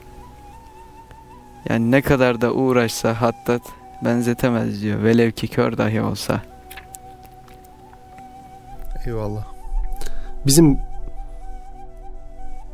Yani 1.69 1.91
ne 1.91 2.01
kadar 2.01 2.41
da 2.41 2.53
uğraşsa 2.53 3.21
hattat 3.21 3.61
benzetemez 4.05 4.81
diyor. 4.81 5.03
Velev 5.03 5.31
ki 5.31 5.47
kör 5.47 5.77
dahi 5.77 6.01
olsa. 6.01 6.41
Eyvallah. 9.05 9.45
Bizim 10.45 10.79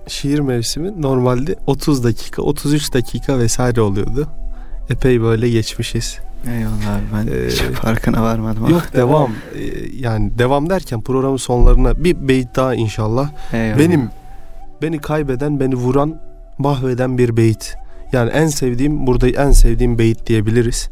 şiir 0.08 0.40
mevsimi 0.40 1.02
normalde 1.02 1.56
30 1.68 2.04
dakika, 2.04 2.42
33 2.42 2.94
dakika 2.94 3.40
vesaire 3.40 3.82
oluyordu. 3.82 4.28
Epey 4.90 5.22
böyle 5.22 5.50
geçmişiz. 5.50 6.20
Eyvallah 6.48 6.96
abi 6.96 7.04
ben 7.14 7.34
Ee, 7.34 7.50
farkına 7.74 8.24
varmadım. 8.24 8.70
Yok 8.70 8.84
devam. 8.94 9.32
Ee, 9.32 9.60
yani 10.00 10.38
devam 10.38 10.70
derken 10.70 11.02
programın 11.02 11.38
sonlarına 11.38 12.04
bir 12.04 12.28
beyit 12.28 12.56
daha 12.56 12.76
inşallah. 12.76 13.32
Eyvallah. 13.54 13.80
Benim 13.80 14.10
beni 14.82 15.00
kaybeden, 15.00 15.60
beni 15.60 15.76
vuran, 15.76 16.22
mahveden 16.58 17.18
bir 17.18 17.38
beyit. 17.38 17.76
Yani 18.12 18.30
en 18.30 18.48
sevdiğim, 18.48 19.08
burada 19.08 19.28
en 19.28 19.52
sevdiğim 19.52 20.00
beyit 20.00 20.28
diyebiliriz. 20.28 20.90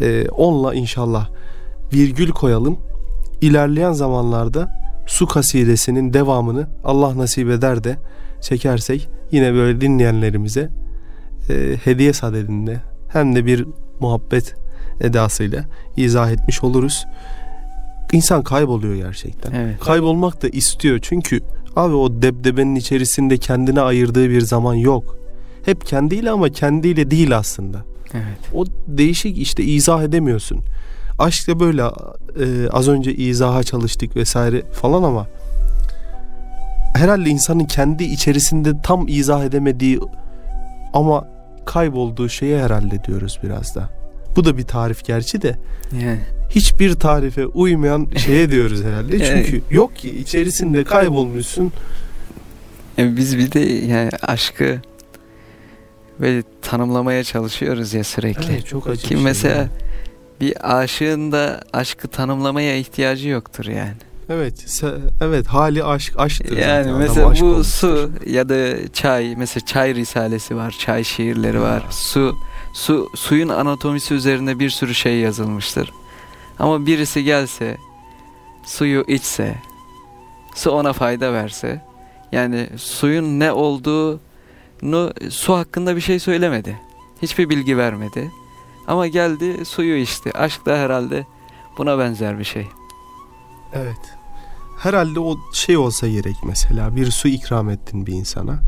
Ee, 0.00 0.28
onunla 0.28 0.74
inşallah 0.74 1.28
virgül 1.92 2.30
koyalım. 2.30 2.78
İlerleyen 3.40 3.92
zamanlarda 3.92 4.70
su 5.06 5.26
kasidesinin 5.26 6.12
devamını 6.12 6.66
Allah 6.84 7.18
nasip 7.18 7.50
eder 7.50 7.84
de 7.84 7.96
çekersek 8.40 9.08
yine 9.30 9.54
böyle 9.54 9.80
dinleyenlerimize 9.80 10.70
e, 11.50 11.76
hediye 11.84 12.12
sadedinde 12.12 12.80
hem 13.12 13.34
de 13.34 13.46
bir 13.46 13.66
muhabbet 14.00 14.54
edasıyla 15.00 15.64
izah 15.96 16.30
etmiş 16.30 16.64
oluruz. 16.64 17.06
İnsan 18.12 18.42
kayboluyor 18.42 18.94
gerçekten. 18.94 19.52
Evet. 19.52 19.80
Kaybolmak 19.80 20.42
da 20.42 20.48
istiyor 20.48 20.98
çünkü 21.02 21.40
Abi 21.76 21.94
o 21.94 22.22
debdebenin 22.22 22.74
içerisinde 22.74 23.36
kendine 23.38 23.80
ayırdığı 23.80 24.30
bir 24.30 24.40
zaman 24.40 24.74
yok. 24.74 25.16
Hep 25.64 25.86
kendiyle 25.86 26.30
ama 26.30 26.48
kendiyle 26.48 27.10
değil 27.10 27.36
aslında. 27.36 27.84
Evet. 28.14 28.54
O 28.54 28.64
değişik 28.86 29.38
işte 29.38 29.62
izah 29.62 30.02
edemiyorsun. 30.02 30.60
Aşk 31.18 31.48
da 31.48 31.60
böyle 31.60 31.82
e, 31.82 32.68
az 32.70 32.88
önce 32.88 33.14
izaha 33.14 33.62
çalıştık 33.62 34.16
vesaire 34.16 34.62
falan 34.72 35.02
ama 35.02 35.26
herhalde 36.94 37.30
insanın 37.30 37.64
kendi 37.64 38.04
içerisinde 38.04 38.82
tam 38.82 39.08
izah 39.08 39.44
edemediği 39.44 40.00
ama 40.92 41.28
kaybolduğu 41.64 42.28
şeye 42.28 42.64
herhalde 42.64 43.04
diyoruz 43.04 43.38
biraz 43.42 43.74
da. 43.74 43.99
Bu 44.36 44.44
da 44.44 44.58
bir 44.58 44.62
tarif 44.62 45.04
gerçi 45.04 45.42
de 45.42 45.58
Yani 46.02 46.20
hiçbir 46.50 46.94
tarife 46.94 47.46
uymayan 47.46 48.08
şeye 48.16 48.50
diyoruz 48.50 48.84
herhalde. 48.84 49.18
Çünkü 49.24 49.62
yok 49.70 49.96
ki 49.96 50.18
içerisinde 50.18 50.84
kaybolmuşsun. 50.84 51.72
e, 52.98 53.16
biz 53.16 53.38
bir 53.38 53.52
de 53.52 53.60
yani 53.60 54.10
aşkı 54.22 54.78
böyle 56.20 56.42
tanımlamaya 56.62 57.24
çalışıyoruz 57.24 57.94
ya 57.94 58.04
sürekli. 58.04 58.52
Evet, 58.52 58.66
çok 58.66 58.86
acı 58.86 59.02
Ki 59.02 59.08
şey 59.08 59.16
mesela 59.22 59.56
yani. 59.56 59.68
bir 60.40 60.78
aşığın 60.80 61.32
da 61.32 61.60
aşkı 61.72 62.08
tanımlamaya 62.08 62.76
ihtiyacı 62.76 63.28
yoktur 63.28 63.64
yani. 63.64 63.92
Evet, 64.32 64.82
evet 65.22 65.46
hali 65.46 65.84
aşk 65.84 66.14
aşktır 66.18 66.56
Yani 66.56 66.60
zaten. 66.84 66.88
Adam 66.88 66.98
mesela 67.00 67.28
aşk 67.28 67.42
bu 67.42 67.46
olmuştur. 67.46 67.72
su 67.72 68.10
ya 68.26 68.48
da 68.48 68.88
çay 68.92 69.34
mesela 69.36 69.66
çay 69.66 69.94
risalesi 69.94 70.56
var, 70.56 70.76
çay 70.80 71.04
şiirleri 71.04 71.60
var. 71.60 71.82
Su 71.90 72.34
su 72.72 73.10
suyun 73.14 73.48
anatomisi 73.48 74.14
üzerinde 74.14 74.58
bir 74.58 74.70
sürü 74.70 74.94
şey 74.94 75.18
yazılmıştır. 75.18 75.92
Ama 76.58 76.86
birisi 76.86 77.24
gelse 77.24 77.76
suyu 78.64 79.04
içse, 79.08 79.54
su 80.54 80.70
ona 80.70 80.92
fayda 80.92 81.32
verse, 81.32 81.84
yani 82.32 82.68
suyun 82.76 83.40
ne 83.40 83.52
olduğunu 83.52 85.12
su 85.30 85.54
hakkında 85.54 85.96
bir 85.96 86.00
şey 86.00 86.18
söylemedi. 86.18 86.80
Hiçbir 87.22 87.48
bilgi 87.48 87.76
vermedi. 87.76 88.30
Ama 88.86 89.06
geldi 89.06 89.64
suyu 89.64 89.96
içti. 89.96 90.38
Aşk 90.38 90.66
da 90.66 90.76
herhalde 90.76 91.26
buna 91.78 91.98
benzer 91.98 92.38
bir 92.38 92.44
şey. 92.44 92.66
Evet. 93.72 94.14
Herhalde 94.78 95.20
o 95.20 95.36
şey 95.52 95.76
olsa 95.76 96.08
gerek 96.08 96.36
mesela 96.44 96.96
bir 96.96 97.10
su 97.10 97.28
ikram 97.28 97.70
ettin 97.70 98.06
bir 98.06 98.12
insana. 98.12 98.60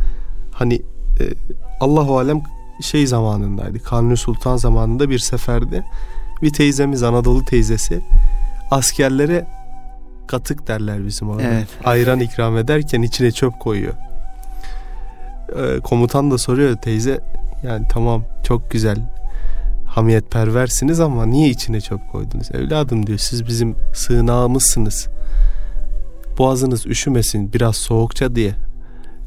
Hani 0.52 0.74
e, 1.20 1.24
Allahu 1.80 2.18
alem 2.18 2.42
şey 2.82 3.06
zamanındaydı. 3.06 3.82
Kanuni 3.82 4.16
Sultan 4.16 4.56
zamanında 4.56 5.10
bir 5.10 5.18
seferde 5.18 5.84
bir 6.42 6.52
teyzemiz 6.52 7.02
Anadolu 7.02 7.44
teyzesi 7.44 8.00
askerlere 8.70 9.46
katık 10.26 10.66
derler 10.66 11.06
bizim 11.06 11.30
orada. 11.30 11.42
Evet. 11.42 11.68
Ayran 11.84 12.20
ikram 12.20 12.56
ederken 12.56 13.02
içine 13.02 13.32
çöp 13.32 13.60
koyuyor. 13.60 13.94
E, 15.56 15.80
komutan 15.80 16.30
da 16.30 16.38
soruyor 16.38 16.76
teyze 16.76 17.20
yani 17.62 17.86
tamam 17.90 18.24
çok 18.44 18.70
güzel 18.70 18.98
hamiyetperversiniz 19.86 21.00
ama 21.00 21.26
niye 21.26 21.48
içine 21.48 21.80
çöp 21.80 22.12
koydunuz? 22.12 22.50
Evladım 22.54 23.06
diyor 23.06 23.18
siz 23.18 23.46
bizim 23.46 23.76
sığınağımızsınız. 23.94 25.08
Boğazınız 26.38 26.86
üşümesin 26.86 27.52
biraz 27.52 27.76
soğukça 27.76 28.36
diye. 28.36 28.54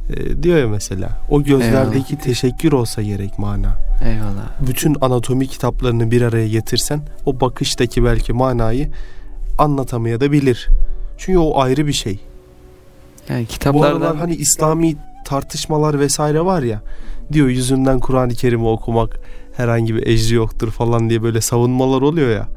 E, 0.10 0.44
diyor 0.44 0.58
ya 0.58 0.68
mesela. 0.68 1.10
O 1.30 1.44
gözlerdeki 1.44 2.18
teşekkür 2.18 2.72
olsa 2.72 3.02
gerek 3.02 3.40
mana. 3.40 3.78
Eyvallah. 4.06 4.68
Bütün 4.68 4.96
anatomi 5.02 5.48
kitaplarını 5.48 6.12
bir 6.12 6.22
araya 6.22 6.48
getirsen 6.48 7.02
o 7.26 7.40
bakıştaki 7.40 8.04
belki 8.04 8.34
manayı 8.34 8.90
anlatamaya 9.58 10.20
da 10.22 10.32
bilir. 10.32 10.70
Çünkü 11.18 11.40
o 11.40 11.60
ayrı 11.62 11.88
bir 11.88 11.94
şey. 11.94 12.20
Yani 13.30 13.44
Bu 13.44 13.48
kitaplardan 13.48 14.02
aralar 14.02 14.18
hani 14.18 14.36
İslami 14.36 14.96
tartışmalar 15.26 16.00
vesaire 16.00 16.46
var 16.46 16.62
ya 16.64 16.82
diyor 17.34 17.48
yüzünden 17.48 18.00
Kur'an-ı 18.00 18.34
Kerim'i 18.34 18.68
okumak 18.68 19.20
herhangi 19.58 19.96
bir 19.96 20.08
ecri 20.08 20.36
yoktur 20.36 20.72
falan 20.72 21.10
diye 21.10 21.24
böyle 21.24 21.42
savunmalar 21.42 22.02
oluyor 22.02 22.30
ya. 22.36 22.48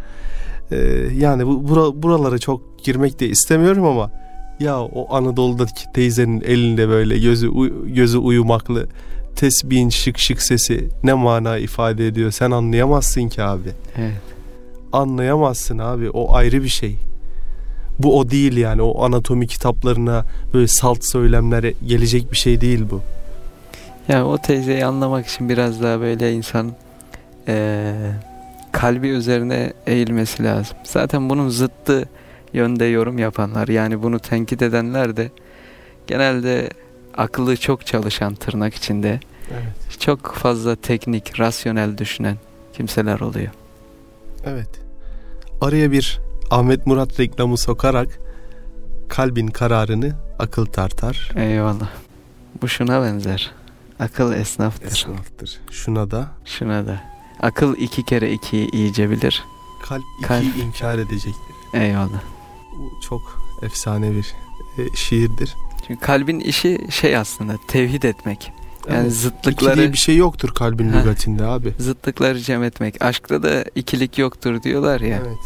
Ee, 0.70 0.76
yani 1.16 1.46
bu 1.46 1.68
bura- 1.68 2.02
buralara 2.02 2.38
çok 2.38 2.84
girmek 2.84 3.20
de 3.20 3.28
istemiyorum 3.28 3.84
ama 3.84 4.10
ya 4.60 4.80
o 4.80 5.14
Anadolu'daki 5.16 5.92
teyzenin 5.94 6.40
elinde 6.40 6.88
böyle 6.88 7.18
gözü 7.18 7.48
uy- 7.48 7.94
gözü 7.94 8.18
uyumaklı 8.18 8.86
tesbihin 9.36 9.88
şık 9.88 10.18
şık 10.18 10.42
sesi 10.42 10.88
ne 11.04 11.12
mana 11.12 11.58
ifade 11.58 12.06
ediyor 12.06 12.30
sen 12.30 12.50
anlayamazsın 12.50 13.28
ki 13.28 13.42
abi. 13.42 13.68
Evet. 13.98 14.12
Anlayamazsın 14.92 15.78
abi 15.78 16.10
o 16.10 16.34
ayrı 16.34 16.62
bir 16.62 16.68
şey. 16.68 16.96
Bu 17.98 18.18
o 18.18 18.30
değil 18.30 18.56
yani 18.56 18.82
o 18.82 19.04
anatomi 19.04 19.46
kitaplarına 19.46 20.24
böyle 20.54 20.68
salt 20.68 20.98
söylemlere 21.04 21.74
gelecek 21.86 22.32
bir 22.32 22.36
şey 22.36 22.60
değil 22.60 22.84
bu. 22.90 23.00
Yani 24.08 24.24
o 24.24 24.38
teyzeyi 24.38 24.84
anlamak 24.84 25.26
için 25.26 25.48
biraz 25.48 25.82
daha 25.82 26.00
böyle 26.00 26.32
insan 26.32 26.72
eee, 27.48 27.94
kalbi 28.72 29.08
üzerine 29.08 29.72
eğilmesi 29.86 30.44
lazım. 30.44 30.76
Zaten 30.84 31.30
bunun 31.30 31.48
zıttı 31.48 32.08
yönde 32.52 32.84
yorum 32.84 33.18
yapanlar 33.18 33.68
yani 33.68 34.02
bunu 34.02 34.18
tenkit 34.18 34.62
edenler 34.62 35.16
de 35.16 35.30
genelde 36.06 36.70
akıllı 37.16 37.56
çok 37.56 37.86
çalışan 37.86 38.34
tırnak 38.34 38.74
içinde 38.74 39.20
Evet. 39.52 40.00
çok 40.00 40.34
fazla 40.34 40.76
teknik, 40.76 41.40
rasyonel 41.40 41.98
düşünen 41.98 42.36
kimseler 42.72 43.20
oluyor. 43.20 43.50
Evet. 44.44 44.68
Araya 45.60 45.92
bir 45.92 46.20
Ahmet 46.50 46.86
Murat 46.86 47.20
reklamı 47.20 47.58
sokarak 47.58 48.18
kalbin 49.08 49.46
kararını 49.46 50.12
akıl 50.38 50.66
tartar. 50.66 51.32
Eyvallah. 51.36 51.88
Bu 52.62 52.68
şuna 52.68 53.02
benzer. 53.02 53.50
Akıl 54.00 54.32
esnaftır. 54.32 54.86
Esnaftır. 54.86 55.60
Şuna 55.70 56.10
da 56.10 56.28
Şuna 56.44 56.86
da. 56.86 57.00
Akıl 57.40 57.76
iki 57.76 58.04
kere 58.04 58.32
ikiyi 58.32 58.70
iyice 58.72 59.10
bilir. 59.10 59.44
kalp 59.88 60.02
ikiyi 60.24 60.28
Kalp. 60.52 60.56
inkar 60.56 60.98
edecektir. 60.98 61.56
Eyvallah. 61.74 62.22
Bu 62.78 63.00
çok 63.00 63.42
efsane 63.62 64.10
bir 64.10 64.34
e, 64.78 64.96
şiirdir. 64.96 65.56
Çünkü 65.86 66.00
kalbin 66.00 66.40
işi 66.40 66.78
şey 66.90 67.16
aslında 67.16 67.56
tevhid 67.68 68.02
etmek. 68.02 68.52
Yani 68.88 68.98
Evet. 68.98 69.06
İki 69.06 69.14
zıtlıkları 69.20 69.76
diye 69.76 69.92
bir 69.92 69.98
şey 69.98 70.16
yoktur 70.16 70.54
kalbin 70.54 70.92
lügatinde 70.92 71.44
abi. 71.44 71.74
zıtlıkları 71.78 72.40
cem 72.40 72.62
etmek. 72.62 73.02
Aşkta 73.02 73.42
da 73.42 73.64
ikilik 73.74 74.18
yoktur 74.18 74.62
diyorlar 74.62 75.00
ya. 75.00 75.22
Evet. 75.26 75.38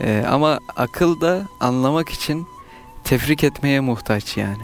Ee, 0.00 0.24
ama 0.28 0.58
akıl 0.76 1.20
da 1.20 1.42
anlamak 1.60 2.08
için 2.08 2.46
tefrik 3.04 3.44
etmeye 3.44 3.80
muhtaç 3.80 4.36
yani. 4.36 4.62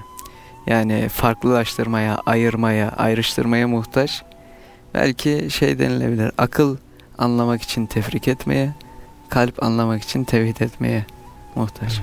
Yani 0.67 1.09
farklılaştırmaya, 1.09 2.19
ayırmaya, 2.27 2.91
ayrıştırmaya 2.91 3.69
muhtaç. 3.69 4.23
Belki 4.95 5.49
şey 5.51 5.79
denilebilir. 5.79 6.33
Akıl 6.39 6.77
anlamak 7.19 7.63
için 7.63 7.87
tefrik 7.87 8.29
etmeye, 8.29 8.75
kalp 9.29 9.63
anlamak 9.63 10.03
için 10.03 10.25
tevhid 10.25 10.61
etmeye 10.61 11.05
muhtaç. 11.57 12.01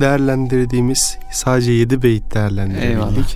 Değerlendirdiğimiz 0.00 1.18
sadece 1.32 1.72
yedi 1.72 2.02
beyit 2.02 2.34
değerlendirebildik. 2.34 2.90
Eyvallah. 2.90 3.26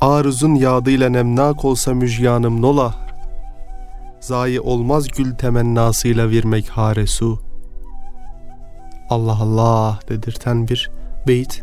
Aruzun 0.00 0.54
yadıyla 0.54 1.08
nemnak 1.08 1.64
olsa 1.64 1.94
müjganım 1.94 2.62
nola 2.62 2.94
Zayi 4.20 4.60
olmaz 4.60 5.08
gül 5.08 5.34
temennasıyla 5.34 6.30
vermek 6.30 6.68
haresu 6.68 7.38
Allah 9.10 9.38
Allah 9.40 9.98
dedirten 10.08 10.68
bir 10.68 10.90
beyit 11.26 11.62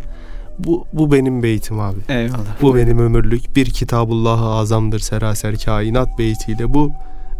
bu, 0.59 0.88
bu 0.93 1.11
benim 1.11 1.43
beytim 1.43 1.80
abi 1.80 1.99
Eyvallah. 2.09 2.61
bu 2.61 2.76
benim 2.76 2.99
ömürlük 2.99 3.55
bir 3.55 3.66
kitabullahı 3.66 4.45
azamdır 4.45 4.99
seraser 4.99 5.57
kainat 5.57 6.20
beytiyle 6.20 6.74
bu 6.74 6.91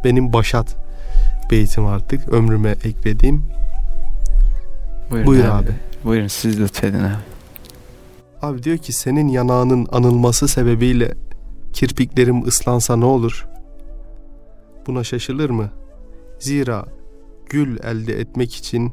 benim 0.04 0.34
başat 0.34 0.76
beytim 1.52 1.86
artık 1.86 2.30
ömrüme 2.30 2.70
eklediğim 2.70 3.44
Buyurun, 5.12 5.28
Buyur 5.28 5.44
abi. 5.44 5.52
abi. 5.52 5.72
Buyurun 6.04 6.28
siz 6.28 6.60
lütfedin 6.60 7.00
abi. 7.00 7.16
Abi 8.42 8.64
diyor 8.64 8.78
ki 8.78 8.94
senin 8.94 9.28
yanağının 9.28 9.88
anılması 9.92 10.48
sebebiyle 10.48 11.14
kirpiklerim 11.74 12.48
ıslansa 12.48 12.96
ne 12.96 13.06
olur? 13.06 13.48
Buna 14.88 15.04
şaşılır 15.04 15.50
mı? 15.50 15.70
Zira 16.40 16.86
gül 17.50 17.78
elde 17.84 18.20
etmek 18.20 18.56
için 18.56 18.92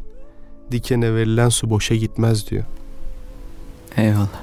dikene 0.71 1.15
verilen 1.15 1.49
su 1.49 1.71
boşa 1.71 1.95
gitmez 1.95 2.51
diyor. 2.51 2.65
Eyvallah. 3.97 4.43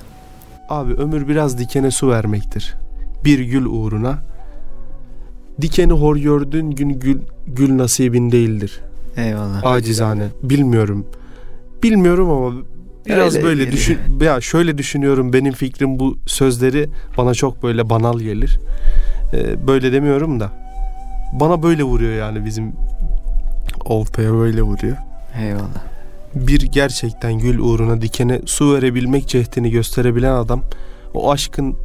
Abi 0.70 0.93
ömür 0.93 1.28
biraz 1.28 1.59
dikene 1.59 1.91
su 1.91 2.09
vermektir. 2.09 2.76
Bir 3.26 3.39
gül 3.39 3.65
uğruna. 3.65 4.20
Dikeni 5.61 5.93
hor 5.93 6.15
gördüğün 6.15 6.72
gün 6.72 6.89
gül, 6.89 7.20
gül 7.47 7.78
nasibin 7.78 8.32
değildir. 8.32 8.82
Eyvallah. 9.17 9.65
Acizane. 9.65 10.28
Bilmiyorum. 10.43 11.05
Bilmiyorum 11.84 12.30
ama 12.30 12.54
biraz 13.06 13.36
Öyle 13.36 13.46
böyle 13.46 13.56
geliyor. 13.64 13.74
düşün 13.74 13.98
ya 14.22 14.42
şöyle 14.42 14.78
düşünüyorum 14.78 15.34
benim 15.34 15.54
fikrim 15.54 16.00
bu 16.00 16.18
sözleri 16.28 16.90
bana 17.18 17.34
çok 17.34 17.64
böyle 17.64 17.90
banal 17.90 18.20
gelir. 18.20 18.60
Ee, 19.34 19.68
böyle 19.68 19.92
demiyorum 19.92 20.40
da 20.40 20.52
bana 21.40 21.64
böyle 21.64 21.84
vuruyor 21.84 22.14
yani 22.14 22.46
bizim 22.46 22.74
Olta'ya 23.86 24.34
böyle 24.34 24.62
vuruyor. 24.62 24.98
Eyvallah. 25.42 25.84
bir 26.36 26.62
gerçekten 26.62 27.40
gül 27.40 27.60
uğruna 27.60 28.02
dikene 28.02 28.42
su 28.46 28.74
verebilmek 28.76 29.28
cehdini 29.28 29.72
gösterebilen 29.72 30.34
adam 30.34 30.62
o 31.14 31.32
aşkın 31.32 31.76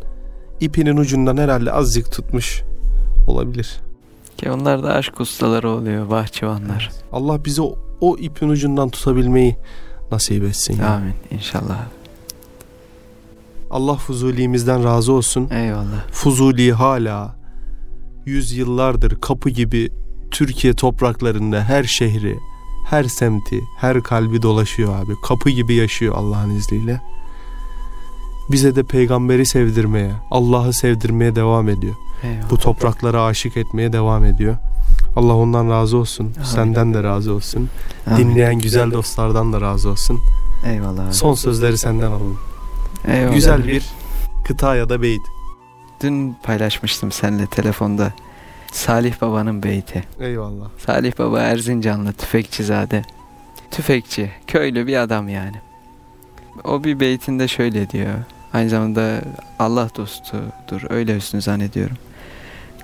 ipinin 0.60 0.96
ucundan 0.96 1.36
herhalde 1.36 1.72
azıcık 1.72 2.12
tutmuş 2.12 2.62
olabilir. 3.26 3.80
Ki 4.36 4.50
onlar 4.50 4.82
da 4.82 4.94
aşk 4.94 5.20
ustaları 5.20 5.70
oluyor, 5.70 6.10
bahçıvanlar. 6.10 6.90
Allah 7.12 7.44
bize 7.44 7.62
o, 7.62 7.78
o 8.00 8.16
ipin 8.18 8.48
ucundan 8.48 8.88
tutabilmeyi 8.88 9.56
nasip 10.14 10.44
etsin. 10.44 10.78
Amin 10.78 11.14
inşallah. 11.30 11.86
Allah 13.70 13.94
Fuzuli'mizden 13.94 14.84
razı 14.84 15.12
olsun. 15.12 15.48
Eyvallah. 15.50 16.08
Fuzuli 16.12 16.72
hala 16.72 17.36
yüzyıllardır 18.26 19.20
kapı 19.20 19.50
gibi 19.50 19.90
Türkiye 20.30 20.74
topraklarında 20.74 21.64
her 21.64 21.84
şehri, 21.84 22.38
her 22.88 23.04
semti, 23.04 23.60
her 23.78 24.02
kalbi 24.02 24.42
dolaşıyor 24.42 24.96
abi. 24.96 25.12
Kapı 25.28 25.50
gibi 25.50 25.74
yaşıyor 25.74 26.14
Allah'ın 26.16 26.50
izniyle. 26.50 27.00
Bize 28.50 28.76
de 28.76 28.82
peygamberi 28.82 29.46
sevdirmeye, 29.46 30.12
Allah'ı 30.30 30.72
sevdirmeye 30.72 31.36
devam 31.36 31.68
ediyor. 31.68 31.94
Eyvallah. 32.22 32.50
Bu 32.50 32.58
topraklara 32.58 33.24
aşık 33.24 33.56
etmeye 33.56 33.92
devam 33.92 34.24
ediyor. 34.24 34.56
Allah 35.16 35.34
ondan 35.34 35.70
razı 35.70 35.96
olsun. 35.96 36.32
Amin. 36.36 36.46
Senden 36.46 36.94
de 36.94 37.02
razı 37.02 37.34
olsun. 37.34 37.68
Amin. 38.06 38.18
Dinleyen 38.18 38.58
güzel 38.58 38.92
dostlardan 38.92 39.52
da 39.52 39.60
razı 39.60 39.88
olsun. 39.88 40.20
Eyvallah. 40.66 41.06
abi. 41.06 41.14
Son 41.14 41.34
sözleri 41.34 41.78
senden 41.78 42.06
alalım. 42.06 42.38
Eyvallah. 43.08 43.34
Güzel 43.34 43.66
bir 43.66 43.84
kıta 44.46 44.76
ya 44.76 44.88
da 44.88 45.02
beyt. 45.02 45.20
Dün 46.02 46.36
paylaşmıştım 46.42 47.12
seninle 47.12 47.46
telefonda. 47.46 48.12
Salih 48.72 49.20
Baba'nın 49.20 49.62
beyti. 49.62 50.04
Eyvallah. 50.20 50.66
Salih 50.86 51.18
Baba 51.18 51.40
Erzincanlı 51.40 52.12
tüfekçizade. 52.12 53.02
Tüfekçi, 53.70 54.30
köylü 54.46 54.86
bir 54.86 54.96
adam 54.96 55.28
yani. 55.28 55.56
O 56.64 56.84
bir 56.84 57.00
beytinde 57.00 57.48
şöyle 57.48 57.90
diyor. 57.90 58.14
Aynı 58.52 58.68
zamanda 58.70 59.20
Allah 59.58 59.88
dostudur. 59.96 60.82
Öyle 60.90 61.16
üstünü 61.16 61.42
zannediyorum. 61.42 61.96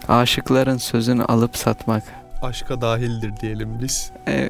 Aşıkların 0.09 0.77
sözünü 0.77 1.25
alıp 1.25 1.57
satmak. 1.57 2.20
Aşka 2.43 2.81
dahildir 2.81 3.37
diyelim 3.41 3.69
biz. 3.83 4.13
e, 4.29 4.49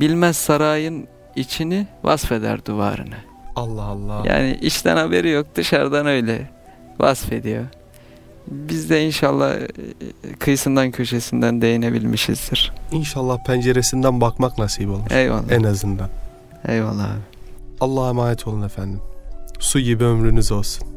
bilmez 0.00 0.36
sarayın 0.36 1.08
içini 1.36 1.86
vasfeder 2.02 2.66
duvarını. 2.66 3.14
Allah 3.56 3.82
Allah. 3.82 4.22
Yani 4.26 4.58
içten 4.62 4.96
haberi 4.96 5.30
yok 5.30 5.46
dışarıdan 5.54 6.06
öyle 6.06 6.50
vasfediyor. 6.98 7.64
Biz 8.46 8.90
de 8.90 9.06
inşallah 9.06 9.54
e, 9.54 9.68
kıyısından 10.38 10.90
köşesinden 10.90 11.62
değinebilmişizdir. 11.62 12.72
İnşallah 12.92 13.44
penceresinden 13.44 14.20
bakmak 14.20 14.58
nasip 14.58 14.88
olur. 14.88 15.10
Eyvallah. 15.10 15.50
En 15.50 15.62
azından. 15.62 16.08
Eyvallah 16.68 17.04
abi. 17.04 17.20
Allah'a 17.80 18.08
emanet 18.10 18.46
olun 18.46 18.62
efendim. 18.62 19.00
Su 19.58 19.80
gibi 19.80 20.04
ömrünüz 20.04 20.52
olsun. 20.52 20.88